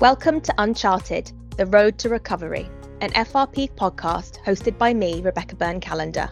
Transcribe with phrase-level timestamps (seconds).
[0.00, 2.66] Welcome to Uncharted The Road to Recovery,
[3.02, 6.30] an FRP podcast hosted by me, Rebecca Burn-Callander.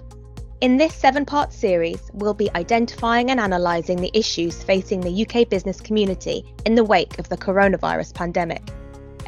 [0.62, 5.50] In this seven part series, we'll be identifying and analysing the issues facing the UK
[5.50, 8.62] business community in the wake of the coronavirus pandemic.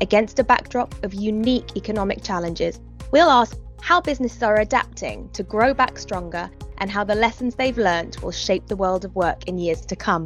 [0.00, 2.80] Against a backdrop of unique economic challenges,
[3.12, 7.76] we'll ask how businesses are adapting to grow back stronger and how the lessons they've
[7.76, 10.24] learnt will shape the world of work in years to come.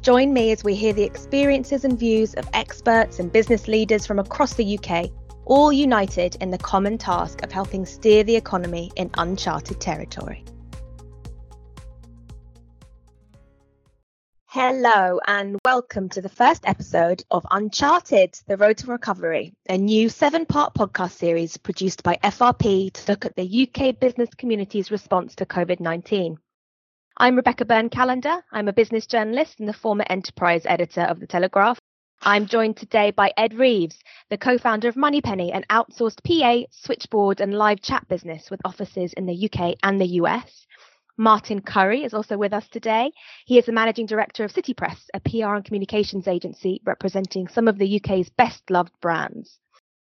[0.00, 4.20] Join me as we hear the experiences and views of experts and business leaders from
[4.20, 5.10] across the UK,
[5.44, 10.44] all united in the common task of helping steer the economy in uncharted territory.
[14.46, 20.08] Hello, and welcome to the first episode of Uncharted The Road to Recovery, a new
[20.08, 25.34] seven part podcast series produced by FRP to look at the UK business community's response
[25.34, 26.38] to COVID 19.
[27.20, 28.44] I'm Rebecca Burn-Callander.
[28.52, 31.80] I'm a business journalist and the former enterprise editor of The Telegraph.
[32.22, 33.98] I'm joined today by Ed Reeves,
[34.30, 39.14] the co founder of Moneypenny, an outsourced PA, switchboard, and live chat business with offices
[39.14, 40.64] in the UK and the US.
[41.16, 43.10] Martin Curry is also with us today.
[43.46, 47.66] He is the managing director of City Press, a PR and communications agency representing some
[47.66, 49.58] of the UK's best loved brands.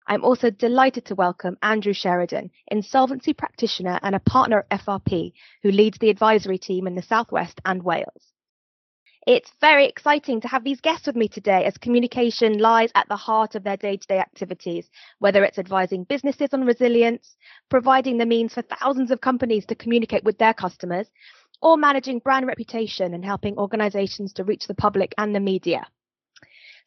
[0.09, 5.33] I'm also delighted to welcome Andrew Sheridan, insolvency practitioner and a partner at FRP,
[5.65, 8.33] who leads the advisory team in the Southwest and Wales.
[9.27, 13.17] It's very exciting to have these guests with me today as communication lies at the
[13.17, 17.37] heart of their day to day activities, whether it's advising businesses on resilience,
[17.69, 21.09] providing the means for thousands of companies to communicate with their customers,
[21.61, 25.84] or managing brand reputation and helping organizations to reach the public and the media.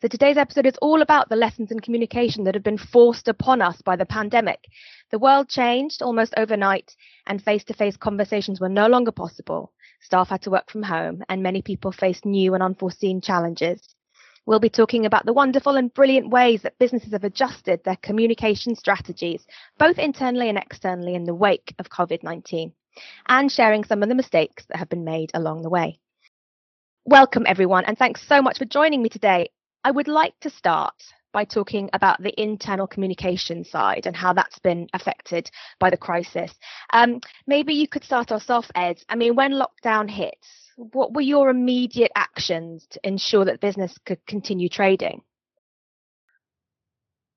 [0.01, 3.61] So today's episode is all about the lessons in communication that have been forced upon
[3.61, 4.69] us by the pandemic.
[5.11, 6.95] The world changed almost overnight
[7.27, 9.73] and face to face conversations were no longer possible.
[9.99, 13.93] Staff had to work from home and many people faced new and unforeseen challenges.
[14.45, 18.75] We'll be talking about the wonderful and brilliant ways that businesses have adjusted their communication
[18.75, 19.45] strategies,
[19.77, 22.71] both internally and externally, in the wake of COVID 19,
[23.27, 25.99] and sharing some of the mistakes that have been made along the way.
[27.03, 29.49] Welcome, everyone, and thanks so much for joining me today.
[29.83, 30.93] I would like to start
[31.31, 36.51] by talking about the internal communication side and how that's been affected by the crisis.
[36.91, 39.03] Um, maybe you could start us off, Ed.
[39.09, 40.37] I mean, when lockdown hit,
[40.75, 45.21] what were your immediate actions to ensure that business could continue trading?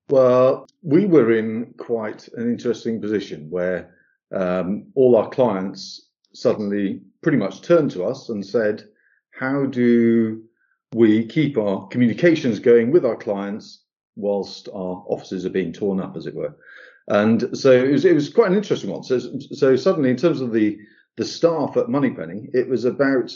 [0.09, 3.95] Well, we were in quite an interesting position where
[4.33, 8.83] um, all our clients suddenly pretty much turned to us and said,
[9.31, 10.43] How do
[10.93, 13.83] we keep our communications going with our clients
[14.15, 16.55] whilst our offices are being torn up, as it were.
[17.07, 19.03] And so it was, it was quite an interesting one.
[19.03, 20.77] So, so suddenly, in terms of the
[21.15, 23.31] the staff at Moneypenny, it was about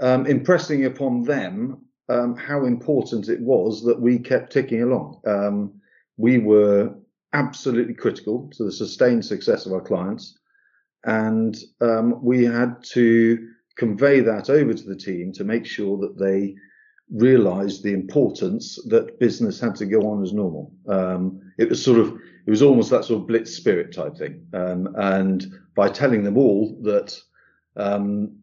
[0.00, 5.20] um, impressing upon them um, how important it was that we kept ticking along.
[5.26, 5.80] Um,
[6.16, 6.94] we were
[7.34, 10.38] absolutely critical to the sustained success of our clients,
[11.04, 16.18] and um, we had to convey that over to the team to make sure that
[16.18, 16.54] they
[17.12, 20.72] realized the importance that business had to go on as normal.
[20.88, 24.46] Um, it was sort of, it was almost that sort of blitz spirit type thing.
[24.52, 27.18] Um, and by telling them all that
[27.76, 28.36] um,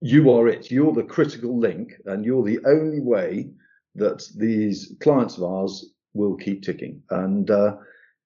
[0.00, 3.50] you are it, you're the critical link, and you're the only way
[3.94, 7.02] that these clients of ours will keep ticking.
[7.10, 7.76] And uh,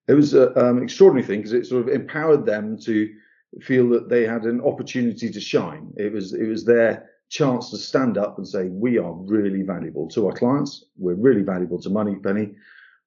[0.09, 3.15] it was an um, extraordinary thing because it sort of empowered them to
[3.61, 5.93] feel that they had an opportunity to shine.
[5.97, 10.09] It was it was their chance to stand up and say, we are really valuable
[10.09, 10.85] to our clients.
[10.97, 12.55] We're really valuable to Money Moneypenny.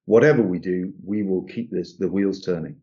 [0.06, 2.78] Whatever we do, we will keep this, the wheels turning.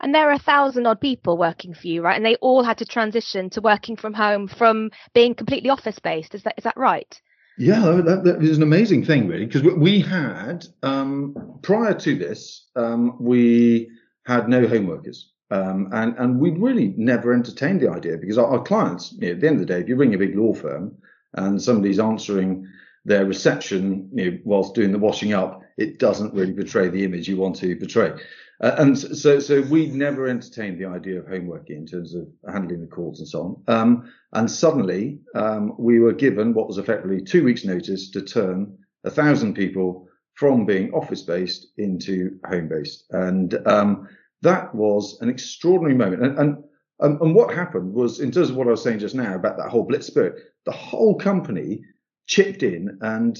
[0.00, 2.16] And there are a thousand odd people working for you, right?
[2.16, 6.34] And they all had to transition to working from home from being completely office based.
[6.34, 7.20] Is that, is that right?
[7.56, 12.68] Yeah, that, that is an amazing thing, really, because we had, um, prior to this,
[12.76, 13.90] um, we
[14.24, 15.32] had no home workers.
[15.50, 19.34] Um, and, and we'd really never entertained the idea because our, our clients, you know,
[19.34, 20.96] at the end of the day, if you ring a big law firm
[21.34, 22.68] and somebody's answering
[23.04, 27.28] their reception you know, whilst doing the washing up, it doesn't really portray the image
[27.28, 28.12] you want to portray.
[28.60, 32.26] Uh, and so, so we never entertained the idea of home working in terms of
[32.52, 33.74] handling the calls and so on.
[33.74, 38.76] Um, and suddenly, um, we were given what was effectively two weeks' notice to turn
[39.04, 43.04] a thousand people from being office based into home based.
[43.10, 44.08] And um,
[44.42, 46.22] that was an extraordinary moment.
[46.22, 46.64] And, and,
[47.00, 49.56] and, and what happened was, in terms of what I was saying just now about
[49.58, 51.82] that whole blitz spirit, the whole company
[52.26, 53.38] chipped in and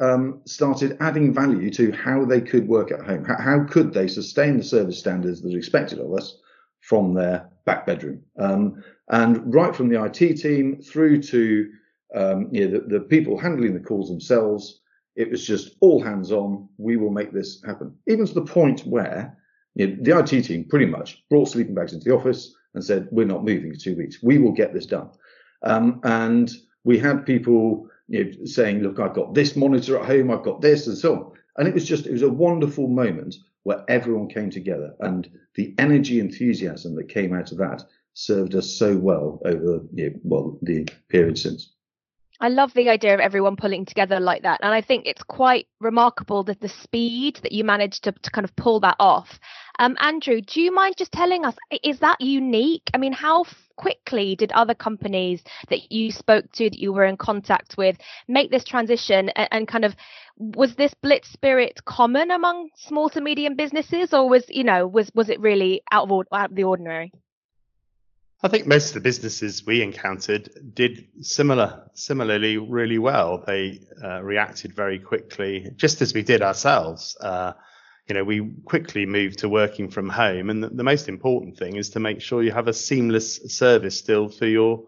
[0.00, 3.24] um, started adding value to how they could work at home.
[3.24, 6.38] How, how, could they sustain the service standards that are expected of us
[6.80, 8.22] from their back bedroom?
[8.38, 11.68] Um, and right from the IT team through to
[12.14, 14.80] um, you know, the, the, people handling the calls themselves,
[15.16, 16.68] It was just all hands on.
[16.78, 17.96] We will make this happen.
[18.06, 19.36] Even to the point where
[19.74, 23.08] you know, the IT team pretty much brought sleeping bags into the office and said,
[23.10, 24.22] "We're not moving for two weeks.
[24.22, 25.08] We will get this done."
[25.62, 26.50] Um, and
[26.84, 30.30] we had people you know, saying, "Look, I've got this monitor at home.
[30.30, 31.32] I've got this," and so on.
[31.56, 35.74] And it was just it was a wonderful moment where everyone came together, and the
[35.78, 37.84] energy, enthusiasm that came out of that
[38.14, 41.72] served us so well over you know, well the period since.
[42.42, 44.58] I love the idea of everyone pulling together like that.
[44.64, 48.44] And I think it's quite remarkable that the speed that you managed to, to kind
[48.44, 49.38] of pull that off.
[49.78, 51.54] Um, Andrew, do you mind just telling us,
[51.84, 52.90] is that unique?
[52.92, 53.44] I mean, how
[53.76, 57.96] quickly did other companies that you spoke to, that you were in contact with,
[58.26, 59.28] make this transition?
[59.28, 59.94] And, and kind of,
[60.36, 65.12] was this blitz spirit common among small to medium businesses or was, you know, was,
[65.14, 67.12] was it really out of, out of the ordinary?
[68.44, 73.44] I think most of the businesses we encountered did similar, similarly really well.
[73.46, 77.16] They uh, reacted very quickly, just as we did ourselves.
[77.20, 77.52] Uh,
[78.08, 81.76] you know, we quickly moved to working from home, and the, the, most important thing
[81.76, 84.82] is to make sure you have a seamless service still for your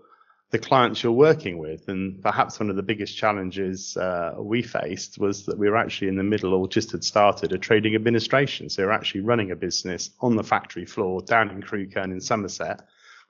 [0.50, 1.86] the clients you're working with.
[1.86, 6.08] And perhaps one of the biggest challenges uh, we faced was that we were actually
[6.08, 8.68] in the middle, or just had started a trading administration.
[8.68, 12.80] So we're actually running a business on the factory floor down in Crewkerne in Somerset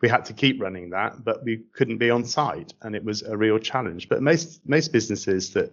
[0.04, 3.22] we had to keep running that, but we couldn't be on site, and it was
[3.22, 4.10] a real challenge.
[4.10, 5.72] But most most businesses that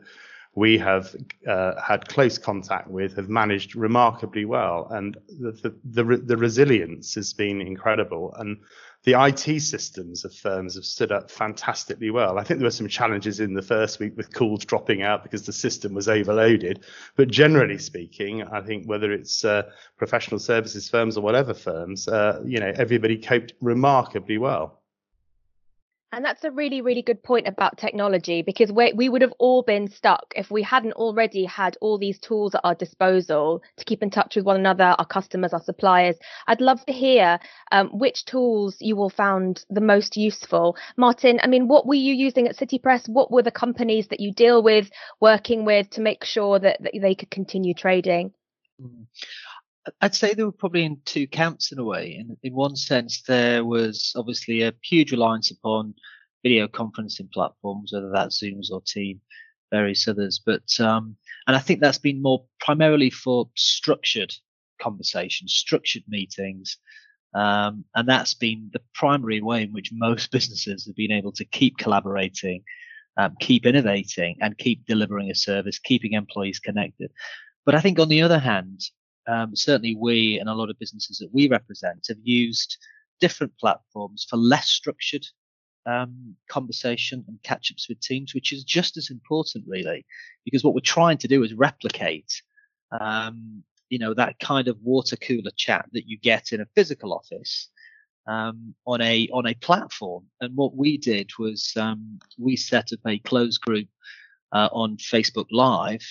[0.55, 1.13] we have
[1.45, 7.13] uh, had close contact with have managed remarkably well, and the, the the, the resilience
[7.15, 8.33] has been incredible.
[8.39, 8.57] And
[9.03, 12.37] the IT systems of firms have stood up fantastically well.
[12.37, 15.45] I think there were some challenges in the first week with calls dropping out because
[15.45, 16.83] the system was overloaded.
[17.15, 19.63] But generally speaking, I think whether it's uh,
[19.97, 24.80] professional services firms or whatever firms, uh, you know, everybody coped remarkably well.
[26.13, 29.63] And that's a really, really good point about technology because we, we would have all
[29.63, 34.03] been stuck if we hadn't already had all these tools at our disposal to keep
[34.03, 36.17] in touch with one another, our customers, our suppliers.
[36.47, 37.39] I'd love to hear
[37.71, 40.75] um, which tools you all found the most useful.
[40.97, 43.07] Martin, I mean, what were you using at City Press?
[43.07, 44.89] What were the companies that you deal with
[45.21, 48.33] working with to make sure that, that they could continue trading?
[50.01, 52.15] I'd say they were probably in two camps in a way.
[52.15, 55.95] In, in one sense, there was obviously a huge reliance upon
[56.43, 59.21] video conferencing platforms, whether that's Zooms or Team,
[59.71, 60.41] various others.
[60.43, 61.15] But um,
[61.47, 64.33] and I think that's been more primarily for structured
[64.79, 66.77] conversations, structured meetings,
[67.33, 71.45] um, and that's been the primary way in which most businesses have been able to
[71.45, 72.63] keep collaborating,
[73.17, 77.11] um, keep innovating, and keep delivering a service, keeping employees connected.
[77.65, 78.81] But I think on the other hand,
[79.27, 82.77] um, certainly we and a lot of businesses that we represent have used
[83.19, 85.25] different platforms for less structured
[85.85, 90.05] um, conversation and catch ups with teams, which is just as important, really,
[90.45, 92.41] because what we're trying to do is replicate,
[92.99, 97.13] um, you know, that kind of water cooler chat that you get in a physical
[97.13, 97.69] office
[98.27, 100.25] um, on a on a platform.
[100.39, 103.87] And what we did was um, we set up a closed group
[104.51, 106.05] uh, on Facebook Live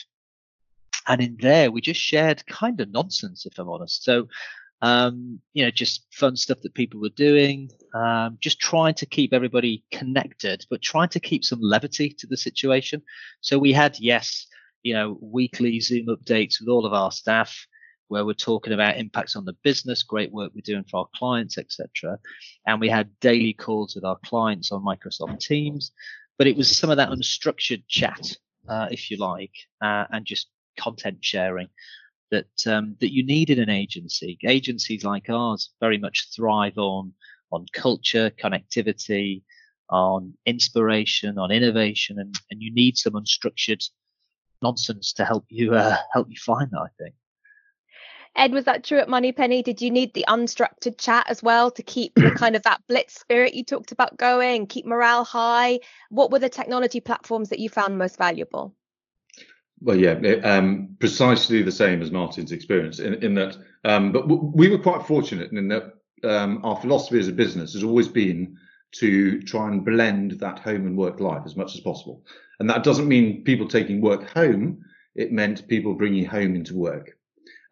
[1.09, 4.05] and in there, we just shared kind of nonsense, if I'm honest.
[4.05, 4.29] So,
[4.83, 9.33] um, you know, just fun stuff that people were doing, um, just trying to keep
[9.33, 13.03] everybody connected, but trying to keep some levity to the situation.
[13.41, 14.47] So we had, yes,
[14.83, 17.67] you know, weekly Zoom updates with all of our staff
[18.09, 21.59] where we're talking about impacts on the business, great work we're doing for our clients,
[21.59, 22.19] etc.
[22.67, 25.93] And we had daily calls with our clients on Microsoft Teams,
[26.37, 28.37] but it was some of that unstructured chat,
[28.69, 30.49] uh, if you like, uh, and just
[30.81, 31.69] content sharing
[32.31, 34.39] that um, that you need in an agency.
[34.45, 37.13] Agencies like ours very much thrive on
[37.53, 39.43] on culture, connectivity,
[39.91, 43.85] on inspiration, on innovation, and, and you need some unstructured
[44.63, 46.81] nonsense to help you uh, help you find that.
[46.81, 47.15] I think.
[48.37, 49.63] Ed, was that true at Moneypenny?
[49.63, 53.19] Did you need the unstructured chat as well to keep the kind of that blitz
[53.19, 55.81] spirit you talked about going, keep morale high?
[56.11, 58.73] What were the technology platforms that you found most valuable?
[59.83, 60.13] Well, yeah,
[60.45, 63.57] um, precisely the same as Martin's experience in, in that.
[63.85, 67.73] Um, but w- we were quite fortunate in that um, our philosophy as a business
[67.73, 68.59] has always been
[68.93, 72.23] to try and blend that home and work life as much as possible.
[72.59, 74.85] And that doesn't mean people taking work home.
[75.15, 77.17] It meant people bringing home into work.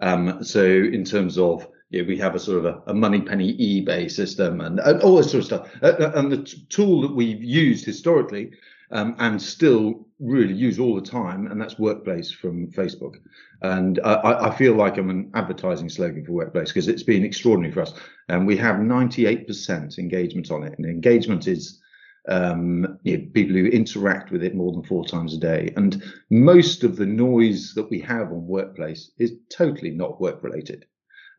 [0.01, 4.11] Um, so in terms of yeah, we have a sort of a, a Moneypenny eBay
[4.11, 5.71] system and, and, all this sort of stuff.
[5.83, 8.53] Uh, uh and the t- tool that we've used historically
[8.91, 13.17] um, and still really use all the time, and that's Workplace from Facebook.
[13.63, 17.73] And I, I feel like I'm an advertising slogan for Workplace because it's been extraordinary
[17.73, 17.95] for us.
[18.29, 21.81] And we have 98% engagement on it, and engagement is
[22.29, 25.73] um, you know, people who interact with it more than four times a day.
[25.77, 30.87] And most of the noise that we have on workplace is totally not work related.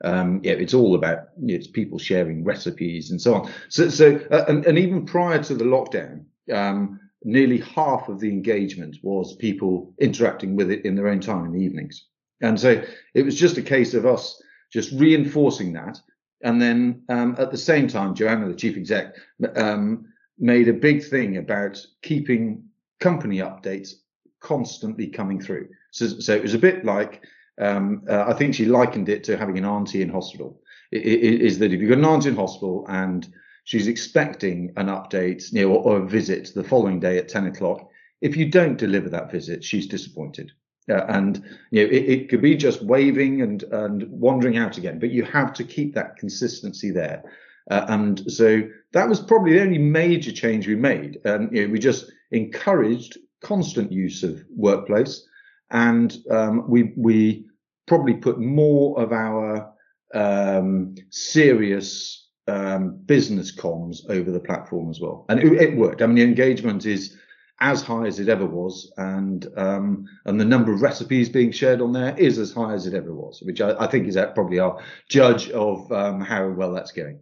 [0.03, 3.51] Um, yeah, it's all about you know, it's people sharing recipes and so on.
[3.67, 8.29] So, so uh, and, and even prior to the lockdown, um, nearly half of the
[8.29, 12.05] engagement was people interacting with it in their own time in the evenings.
[12.41, 12.81] And so
[13.13, 15.99] it was just a case of us just reinforcing that.
[16.41, 19.15] And then um, at the same time, Joanna, the chief exec,
[19.55, 20.05] um,
[20.37, 22.63] made a big thing about keeping
[22.99, 23.91] company updates
[24.39, 25.67] constantly coming through.
[25.91, 27.23] So, so it was a bit like,
[27.59, 30.61] um, uh, I think she likened it to having an auntie in hospital.
[30.91, 33.27] It, it, is that if you've got an auntie in hospital and
[33.69, 37.87] she's expecting an update you know, or, a visit the following day at 10 o'clock,
[38.19, 40.51] if you don't deliver that visit, she's disappointed.
[40.89, 44.97] Uh, and you know, it, it, could be just waving and, and wandering out again,
[44.97, 47.23] but you have to keep that consistency there.
[47.69, 51.19] Uh, and so that was probably the only major change we made.
[51.25, 55.27] Um, you know, we just encouraged constant use of workplace,
[55.69, 57.45] and um, we we
[57.85, 59.71] probably put more of our
[60.15, 66.01] um, serious um, business comms over the platform as well, and it, it, worked.
[66.01, 67.17] I mean, the engagement is
[67.61, 71.81] as high as it ever was, and um, and the number of recipes being shared
[71.81, 74.59] on there is as high as it ever was, which I, I think is probably
[74.59, 77.19] our judge of um, how well that's going.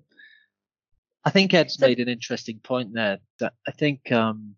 [1.26, 3.20] I think Ed's made an interesting point there.
[3.40, 4.56] That I think um,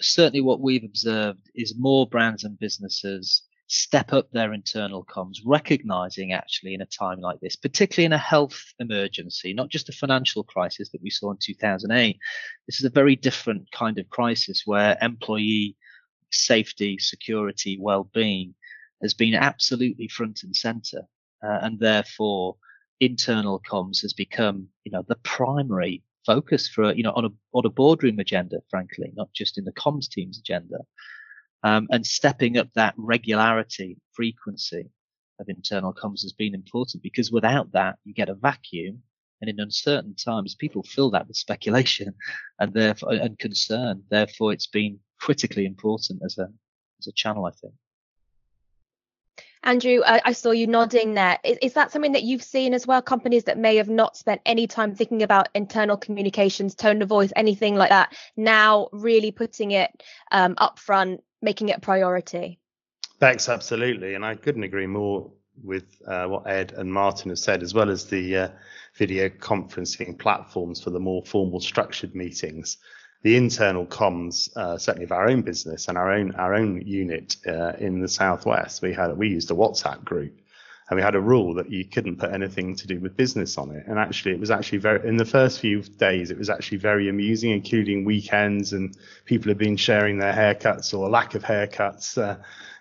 [0.00, 6.32] certainly what we've observed is more brands and businesses step up their internal comms, recognizing
[6.32, 10.42] actually in a time like this, particularly in a health emergency, not just a financial
[10.42, 12.18] crisis that we saw in 2008.
[12.66, 15.76] This is a very different kind of crisis where employee
[16.30, 18.54] safety, security, well-being
[19.02, 21.02] has been absolutely front and center.
[21.44, 22.56] Uh, and therefore,
[23.00, 27.66] internal comms has become, you know, the primary focus for, you know, on a, on
[27.66, 30.78] a boardroom agenda, frankly, not just in the comms team's agenda.
[31.64, 34.90] Um, and stepping up that regularity, frequency
[35.40, 39.02] of internal comms has been important because without that, you get a vacuum.
[39.40, 42.14] And in uncertain times, people fill that with speculation
[42.58, 44.02] and therefore, and concern.
[44.10, 46.48] Therefore, it's been critically important as a,
[46.98, 47.74] as a channel, I think.
[49.64, 51.38] Andrew, I, saw you nodding there.
[51.44, 53.02] Is, is, that something that you've seen as well?
[53.02, 57.32] Companies that may have not spent any time thinking about internal communications, tone of voice,
[57.34, 59.90] anything like that, now really putting it
[60.30, 62.58] um, up front, making it a priority.
[63.20, 64.14] Thanks, absolutely.
[64.14, 65.30] And I couldn't agree more
[65.62, 68.48] with uh, what Ed and Martin have said, as well as the uh,
[68.94, 72.78] video conferencing platforms for the more formal structured meetings
[73.22, 77.36] the internal comms, uh, certainly of our own business and our own our own unit
[77.46, 80.40] uh, in the southwest, we had we used a WhatsApp group,
[80.88, 83.70] and we had a rule that you couldn't put anything to do with business on
[83.70, 83.86] it.
[83.86, 87.08] And actually, it was actually very in the first few days, it was actually very
[87.08, 92.16] amusing, including weekends and people have been sharing their haircuts or lack of haircuts.
[92.16, 92.36] Uh,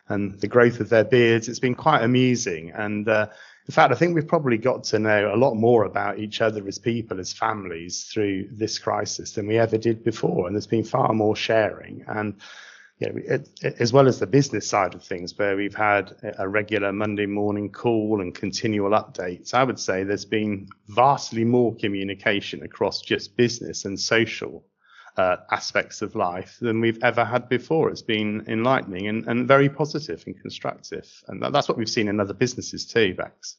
[0.10, 1.50] and the growth of their beards.
[1.50, 2.72] It's been quite amusing.
[2.72, 3.28] And uh,
[3.68, 6.66] in fact, I think we've probably got to know a lot more about each other
[6.68, 10.48] as people, as families through this crisis than we ever did before.
[10.48, 12.06] And there's been far more sharing.
[12.08, 12.36] And
[13.00, 13.44] you know,
[13.80, 17.72] as well as the business side of things, where we've had a regular Monday morning
[17.72, 23.86] call and continual updates, I would say there's been vastly more communication across just business
[23.86, 24.66] and social
[25.16, 27.90] uh, aspects of life than we've ever had before.
[27.92, 31.08] It's been enlightening and, and very positive and constructive.
[31.28, 33.58] And that, that's what we've seen in other businesses too, Bex.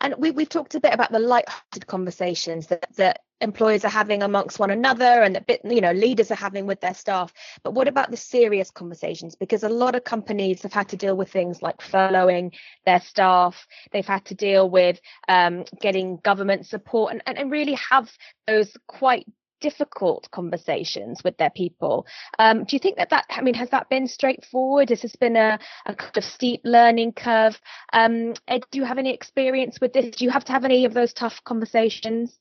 [0.00, 4.22] And we, we've talked a bit about the light-hearted conversations that, that employers are having
[4.22, 7.32] amongst one another and that bit, you know leaders are having with their staff.
[7.62, 9.34] But what about the serious conversations?
[9.34, 12.52] Because a lot of companies have had to deal with things like furloughing
[12.86, 13.66] their staff.
[13.92, 18.10] They've had to deal with um, getting government support and, and, and really have
[18.46, 19.26] those quite
[19.60, 22.06] difficult conversations with their people.
[22.38, 24.88] Um, do you think that that, I mean, has that been straightforward?
[24.88, 27.60] Has this been a, a kind of steep learning curve?
[27.92, 30.16] Um, Ed, do you have any experience with this?
[30.16, 32.38] Do you have to have any of those tough conversations?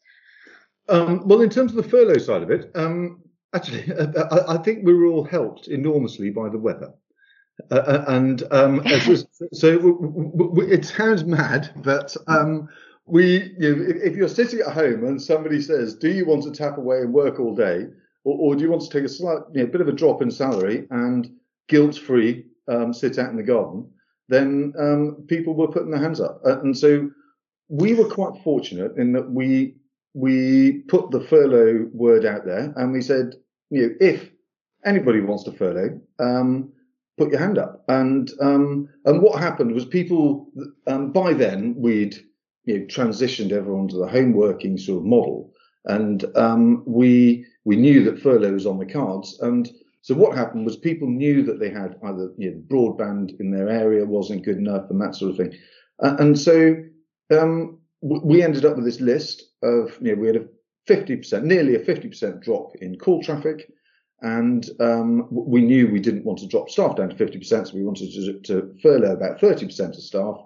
[0.90, 3.22] Um, well, in terms of the furlough side of it, um,
[3.54, 3.92] actually,
[4.32, 6.94] I, I, think we were all helped enormously by the weather.
[7.72, 8.78] Uh, uh and um,
[9.08, 12.70] was, so w- w- it sounds mad, but um,
[13.06, 16.44] we, you know, if, if, you're sitting at home and somebody says, "Do you want
[16.44, 17.88] to tap away and work all day,
[18.24, 20.22] or, or do you want to take a slight, you know, bit of a drop
[20.22, 21.30] in salary and
[21.68, 23.92] guilt-free um, sit out in the garden?"
[24.30, 27.10] Then um, people were putting their hands up, uh, and so
[27.68, 29.76] we were quite fortunate in that we
[30.14, 33.36] we put the furlough word out there, and we said,
[33.70, 34.30] you know, if
[34.86, 36.72] anybody wants to furlough, um,
[37.18, 37.84] put your hand up.
[37.88, 40.52] And um, and what happened was people
[40.88, 42.16] um, by then we'd
[42.66, 45.54] you know, transitioned everyone to the home working sort of model.
[45.86, 49.38] And um, we we knew that furlough was on the cards.
[49.42, 49.70] And
[50.02, 53.70] so what happened was people knew that they had either you know, broadband in their
[53.70, 55.54] area wasn't good enough and that sort of thing.
[56.00, 56.76] And so
[57.38, 60.46] um, we ended up with this list of, you know, we had a
[60.90, 63.72] 50%, nearly a 50% drop in call traffic.
[64.22, 67.86] And um, we knew we didn't want to drop staff down to 50%, so we
[67.86, 70.42] wanted to, to furlough about 30% of staff.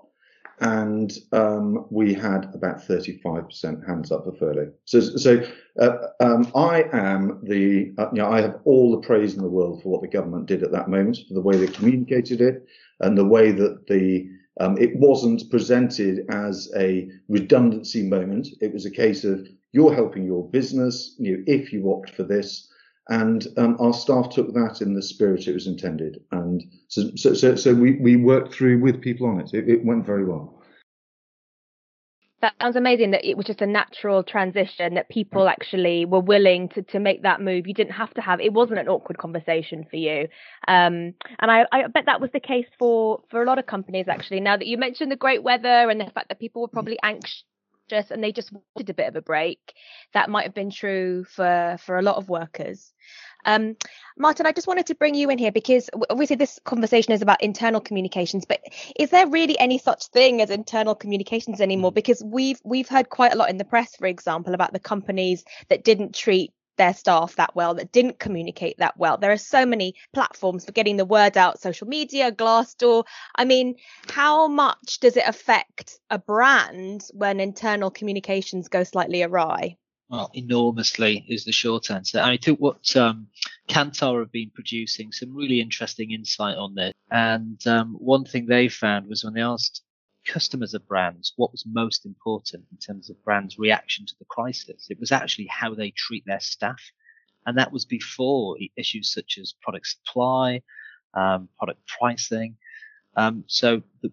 [0.60, 4.72] And um, we had about 35% hands up for furlough.
[4.86, 5.44] So, so
[5.80, 9.50] uh, um, I am the, uh, you know, I have all the praise in the
[9.50, 12.68] world for what the government did at that moment, for the way they communicated it,
[13.00, 14.30] and the way that the
[14.60, 18.48] um, it wasn't presented as a redundancy moment.
[18.62, 22.24] It was a case of you're helping your business, you know, if you opt for
[22.24, 22.70] this.
[23.10, 26.22] And um, our staff took that in the spirit it was intended.
[26.32, 29.54] And so, so, so, so we, we worked through with people on it.
[29.54, 30.63] It, it went very well
[32.44, 36.68] that sounds amazing that it was just a natural transition that people actually were willing
[36.68, 37.66] to to make that move.
[37.68, 40.28] You didn't have to have it wasn't an awkward conversation for you.
[40.68, 44.08] Um, and I, I bet that was the case for for a lot of companies
[44.10, 44.42] actually.
[44.42, 47.46] Now that you mentioned the great weather and the fact that people were probably anxious
[47.92, 49.74] and they just wanted a bit of a break
[50.14, 52.92] that might have been true for for a lot of workers
[53.46, 53.76] um,
[54.18, 57.42] Martin, I just wanted to bring you in here because obviously this conversation is about
[57.42, 58.62] internal communications, but
[59.00, 61.92] is there really any such thing as internal communications anymore?
[61.92, 61.96] Mm.
[61.96, 65.44] Because we've we've heard quite a lot in the press, for example, about the companies
[65.70, 69.18] that didn't treat their staff that well, that didn't communicate that well.
[69.18, 73.06] There are so many platforms for getting the word out, social media, Glassdoor.
[73.36, 73.76] I mean,
[74.10, 79.78] how much does it affect a brand when internal communications go slightly awry?
[80.10, 82.20] Well, enormously is the short answer.
[82.20, 83.28] I think what um,
[83.68, 86.94] Kantar have been producing some really interesting insight on this.
[87.10, 89.82] And um, one thing they found was when they asked
[90.26, 94.88] customers of brands what was most important in terms of brands' reaction to the crisis,
[94.90, 96.82] it was actually how they treat their staff.
[97.46, 100.62] And that was before issues such as product supply,
[101.14, 102.56] um, product pricing.
[103.16, 104.12] Um, so the,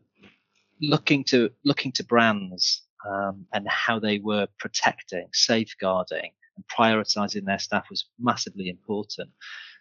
[0.81, 7.59] looking to looking to brands um, and how they were protecting, safeguarding, and prioritizing their
[7.59, 9.31] staff was massively important.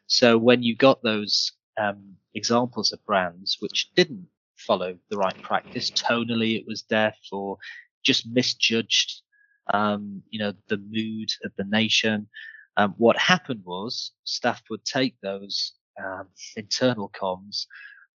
[0.08, 4.28] So when you got those um, examples of brands which didn't
[4.58, 7.58] follow the right practice, tonally it was deaf or
[8.04, 9.22] just misjudged,
[9.74, 12.28] um, you know, the mood of the nation.
[12.78, 17.66] Um, what happened was staff would take those um, internal comms,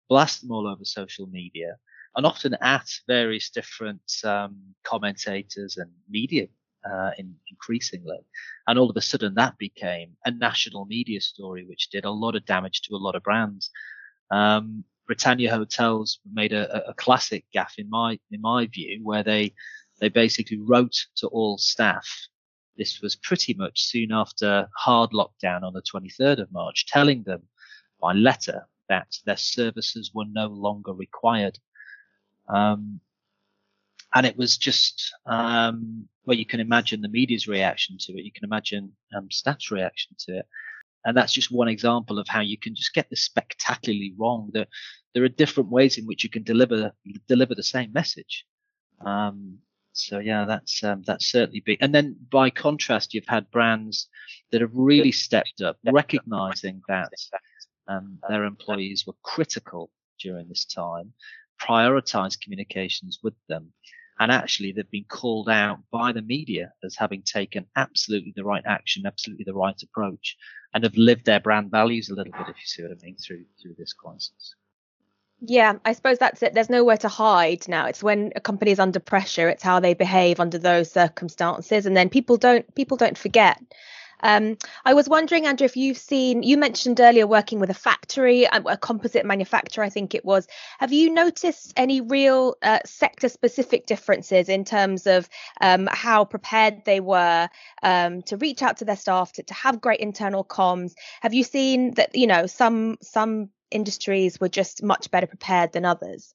[0.08, 1.76] blast them all over social media,
[2.16, 6.46] and often at various different um, commentators and media
[6.90, 8.18] uh, in, increasingly.
[8.66, 12.36] And all of a sudden that became a national media story, which did a lot
[12.36, 13.70] of damage to a lot of brands.
[14.30, 19.54] Um, Britannia Hotels made a, a classic gaffe in my, in my view, where they,
[20.00, 22.08] they basically wrote to all staff.
[22.76, 27.42] This was pretty much soon after hard lockdown on the 23rd of March, telling them
[28.00, 31.58] by letter that their services were no longer required.
[32.48, 33.00] Um,
[34.14, 38.24] and it was just, um, well, you can imagine the media's reaction to it.
[38.24, 40.46] You can imagine um, staff's reaction to it.
[41.04, 44.50] And that's just one example of how you can just get this spectacularly wrong.
[44.54, 44.68] That
[45.12, 46.92] there are different ways in which you can deliver
[47.28, 48.46] deliver the same message.
[49.04, 49.58] Um,
[49.92, 51.78] so yeah, that's um, that's certainly big.
[51.80, 54.08] And then by contrast, you've had brands
[54.50, 57.12] that have really stepped up, recognizing that
[57.86, 61.12] um, their employees were critical during this time,
[61.60, 63.72] prioritize communications with them.
[64.20, 68.62] And actually, they've been called out by the media as having taken absolutely the right
[68.64, 70.36] action, absolutely the right approach,
[70.72, 73.16] and have lived their brand values a little bit, if you see what I mean,
[73.16, 74.54] through through this crisis.
[75.40, 76.54] Yeah, I suppose that's it.
[76.54, 77.86] There's nowhere to hide now.
[77.86, 81.96] It's when a company is under pressure, it's how they behave under those circumstances, and
[81.96, 83.60] then people don't people don't forget.
[84.24, 84.56] Um,
[84.86, 88.62] I was wondering, Andrew, if you've seen, you mentioned earlier working with a factory, uh,
[88.66, 90.48] a composite manufacturer, I think it was.
[90.80, 95.28] Have you noticed any real uh, sector specific differences in terms of
[95.60, 97.50] um, how prepared they were
[97.82, 100.94] um, to reach out to their staff, to, to have great internal comms?
[101.20, 105.84] Have you seen that, you know, some, some industries were just much better prepared than
[105.84, 106.34] others?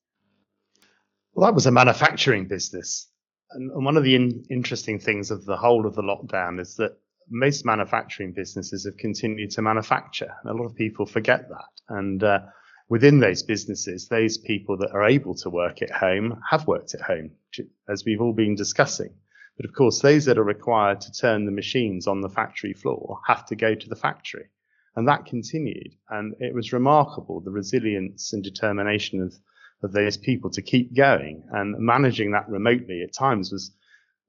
[1.34, 3.08] Well, that was a manufacturing business.
[3.52, 7.00] And one of the in- interesting things of the whole of the lockdown is that
[7.30, 10.34] most manufacturing businesses have continued to manufacture.
[10.46, 11.70] A lot of people forget that.
[11.90, 12.40] And uh,
[12.90, 17.02] within those businesses, those people that are able to work at home have worked at
[17.02, 17.32] home,
[17.88, 19.14] as we've all been discussing.
[19.58, 23.20] But of course, those that are required to turn the machines on the factory floor
[23.28, 24.50] have to go to the factory.
[24.96, 25.96] And that continued.
[26.10, 29.34] And it was remarkable the resilience and determination of,
[29.84, 33.72] of those people to keep going and managing that remotely at times was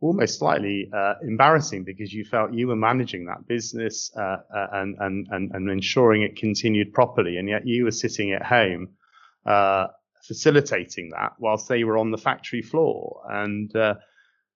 [0.01, 4.97] almost slightly uh, embarrassing because you felt you were managing that business uh, uh, and,
[4.99, 7.37] and, and, and ensuring it continued properly.
[7.37, 8.89] And yet you were sitting at home
[9.45, 9.89] uh,
[10.27, 13.23] facilitating that whilst they were on the factory floor.
[13.29, 13.95] And uh,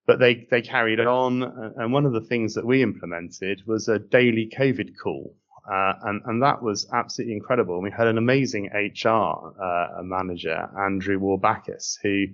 [0.07, 1.41] but they, they carried on.
[1.77, 5.35] And one of the things that we implemented was a daily COVID call.
[5.67, 7.81] Uh, and, and that was absolutely incredible.
[7.81, 12.27] We had an amazing HR manager, Andrew Warbacus, who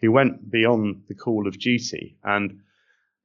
[0.00, 2.16] who went beyond the call of duty.
[2.22, 2.60] And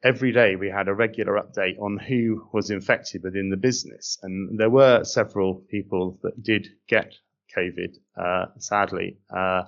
[0.03, 4.17] every day we had a regular update on who was infected within the business.
[4.23, 7.13] And there were several people that did get
[7.55, 9.17] COVID, uh, sadly.
[9.29, 9.63] Uh,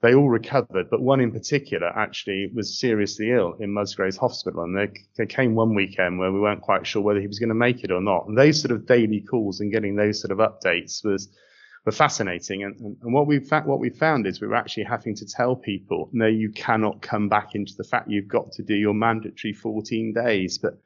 [0.00, 4.62] they all recovered, but one in particular actually was seriously ill in Musgraves Hospital.
[4.62, 7.48] And they, they came one weekend where we weren't quite sure whether he was going
[7.48, 8.26] to make it or not.
[8.26, 11.28] And those sort of daily calls and getting those sort of updates was
[11.84, 12.64] were fascinating.
[12.64, 15.54] And, and, what we fa- what we found is we were actually having to tell
[15.54, 19.52] people, no, you cannot come back into the fact you've got to do your mandatory
[19.52, 20.58] 14 days.
[20.58, 20.78] But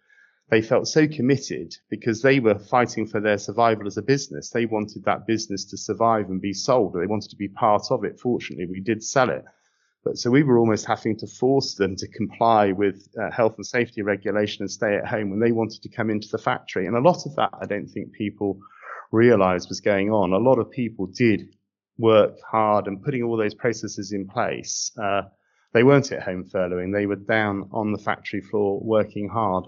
[0.51, 4.51] they felt so committed because they were fighting for their survival as a business.
[4.51, 6.95] They wanted that business to survive and be sold.
[6.95, 8.19] They wanted to be part of it.
[8.19, 9.45] Fortunately, we did sell it.
[10.05, 13.67] But so we were almost having to force them to comply with uh, health and
[13.67, 16.87] safety regulation and stay at home when they wanted to come into the factory.
[16.87, 18.59] And a lot of that, I don't think people
[19.11, 20.33] realized was going on.
[20.33, 21.55] A lot of people did
[21.99, 24.91] work hard and putting all those processes in place.
[25.01, 25.23] Uh,
[25.73, 26.93] they weren't at home furloughing.
[26.93, 29.67] They were down on the factory floor working hard.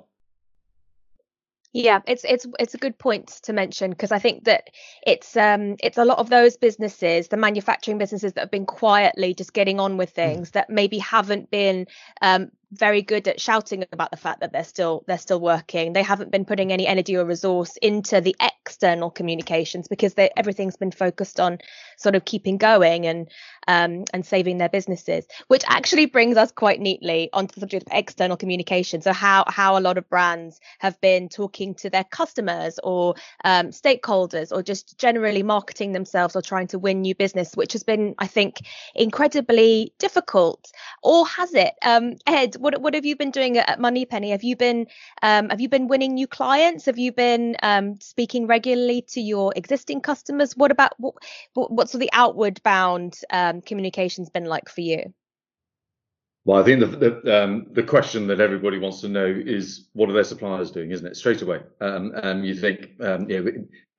[1.72, 4.64] Yeah, it's it's it's a good point to mention because I think that
[5.06, 9.34] it's um it's a lot of those businesses, the manufacturing businesses that have been quietly
[9.34, 10.14] just getting on with mm.
[10.14, 11.86] things that maybe haven't been
[12.22, 15.92] um very good at shouting about the fact that they're still they're still working.
[15.92, 20.76] They haven't been putting any energy or resource into the external communications because they, everything's
[20.76, 21.58] been focused on
[21.96, 23.28] sort of keeping going and
[23.66, 25.26] um, and saving their businesses.
[25.48, 29.02] Which actually brings us quite neatly onto the subject of external communication.
[29.02, 33.68] So how how a lot of brands have been talking to their customers or um,
[33.68, 38.14] stakeholders or just generally marketing themselves or trying to win new business, which has been
[38.18, 38.60] I think
[38.94, 40.70] incredibly difficult.
[41.02, 42.56] Or has it, um, Ed?
[42.60, 44.30] What what have you been doing at Moneypenny?
[44.30, 44.86] Have you been
[45.22, 46.86] um, have you been winning new clients?
[46.86, 50.56] Have you been um, speaking regularly to your existing customers?
[50.56, 51.14] What about what
[51.54, 55.12] what's the outward bound um, communications been like for you?
[56.44, 60.08] Well, I think the the, um, the, question that everybody wants to know is what
[60.08, 61.16] are their suppliers doing, isn't it?
[61.16, 63.46] Straight away, um, and you think, um, know,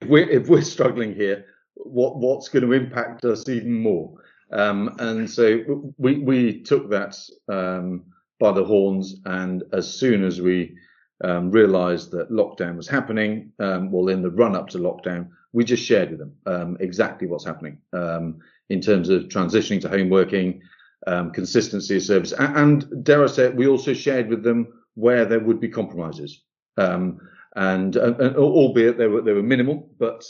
[0.01, 1.45] if we're if we're struggling here,
[1.75, 4.15] what what's going to impact us even more?
[4.51, 7.15] Um, and so we we took that
[7.47, 8.05] um,
[8.41, 9.21] by the horns.
[9.25, 10.75] And as soon as we
[11.23, 15.63] um, realized that lockdown was happening, um, well, in the run up to lockdown, we
[15.63, 20.09] just shared with them um, exactly what's happening um, in terms of transitioning to home
[20.09, 20.61] working,
[21.05, 25.25] um, consistency of service, and, and, dare I say we also shared with them where
[25.25, 26.43] there would be compromises.
[26.77, 27.19] Um,
[27.55, 30.23] and, and, and, albeit they were they were minimal, but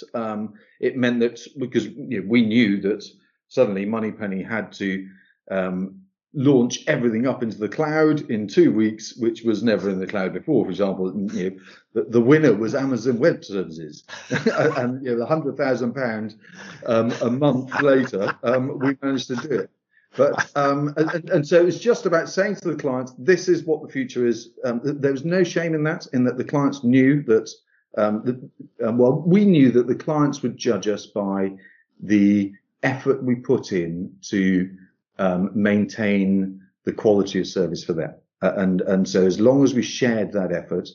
[0.80, 3.06] it meant that because you know, we knew that
[3.48, 5.08] suddenly Moneypenny had to
[5.52, 6.01] um,
[6.34, 10.34] launch everything up into the cloud in two weeks, which was never in the cloud
[10.34, 10.66] before.
[10.66, 11.58] For example, you know,
[11.94, 16.36] the, the winner was Amazon Web Services, and you know, the hundred thousand pound
[16.86, 19.70] um, a month later, um, we managed to do it.
[20.16, 23.82] But um, and, and, so it's just about saying to the clients, this is what
[23.82, 24.50] the future is.
[24.66, 27.50] Um, there was no shame in that, in that the clients knew that.
[27.98, 31.52] Um, the, um, well, we knew that the clients would judge us by
[32.02, 34.70] the effort we put in to
[35.22, 38.14] um, maintain the quality of service for them.
[38.42, 40.90] Uh, and and so as long as we shared that effort,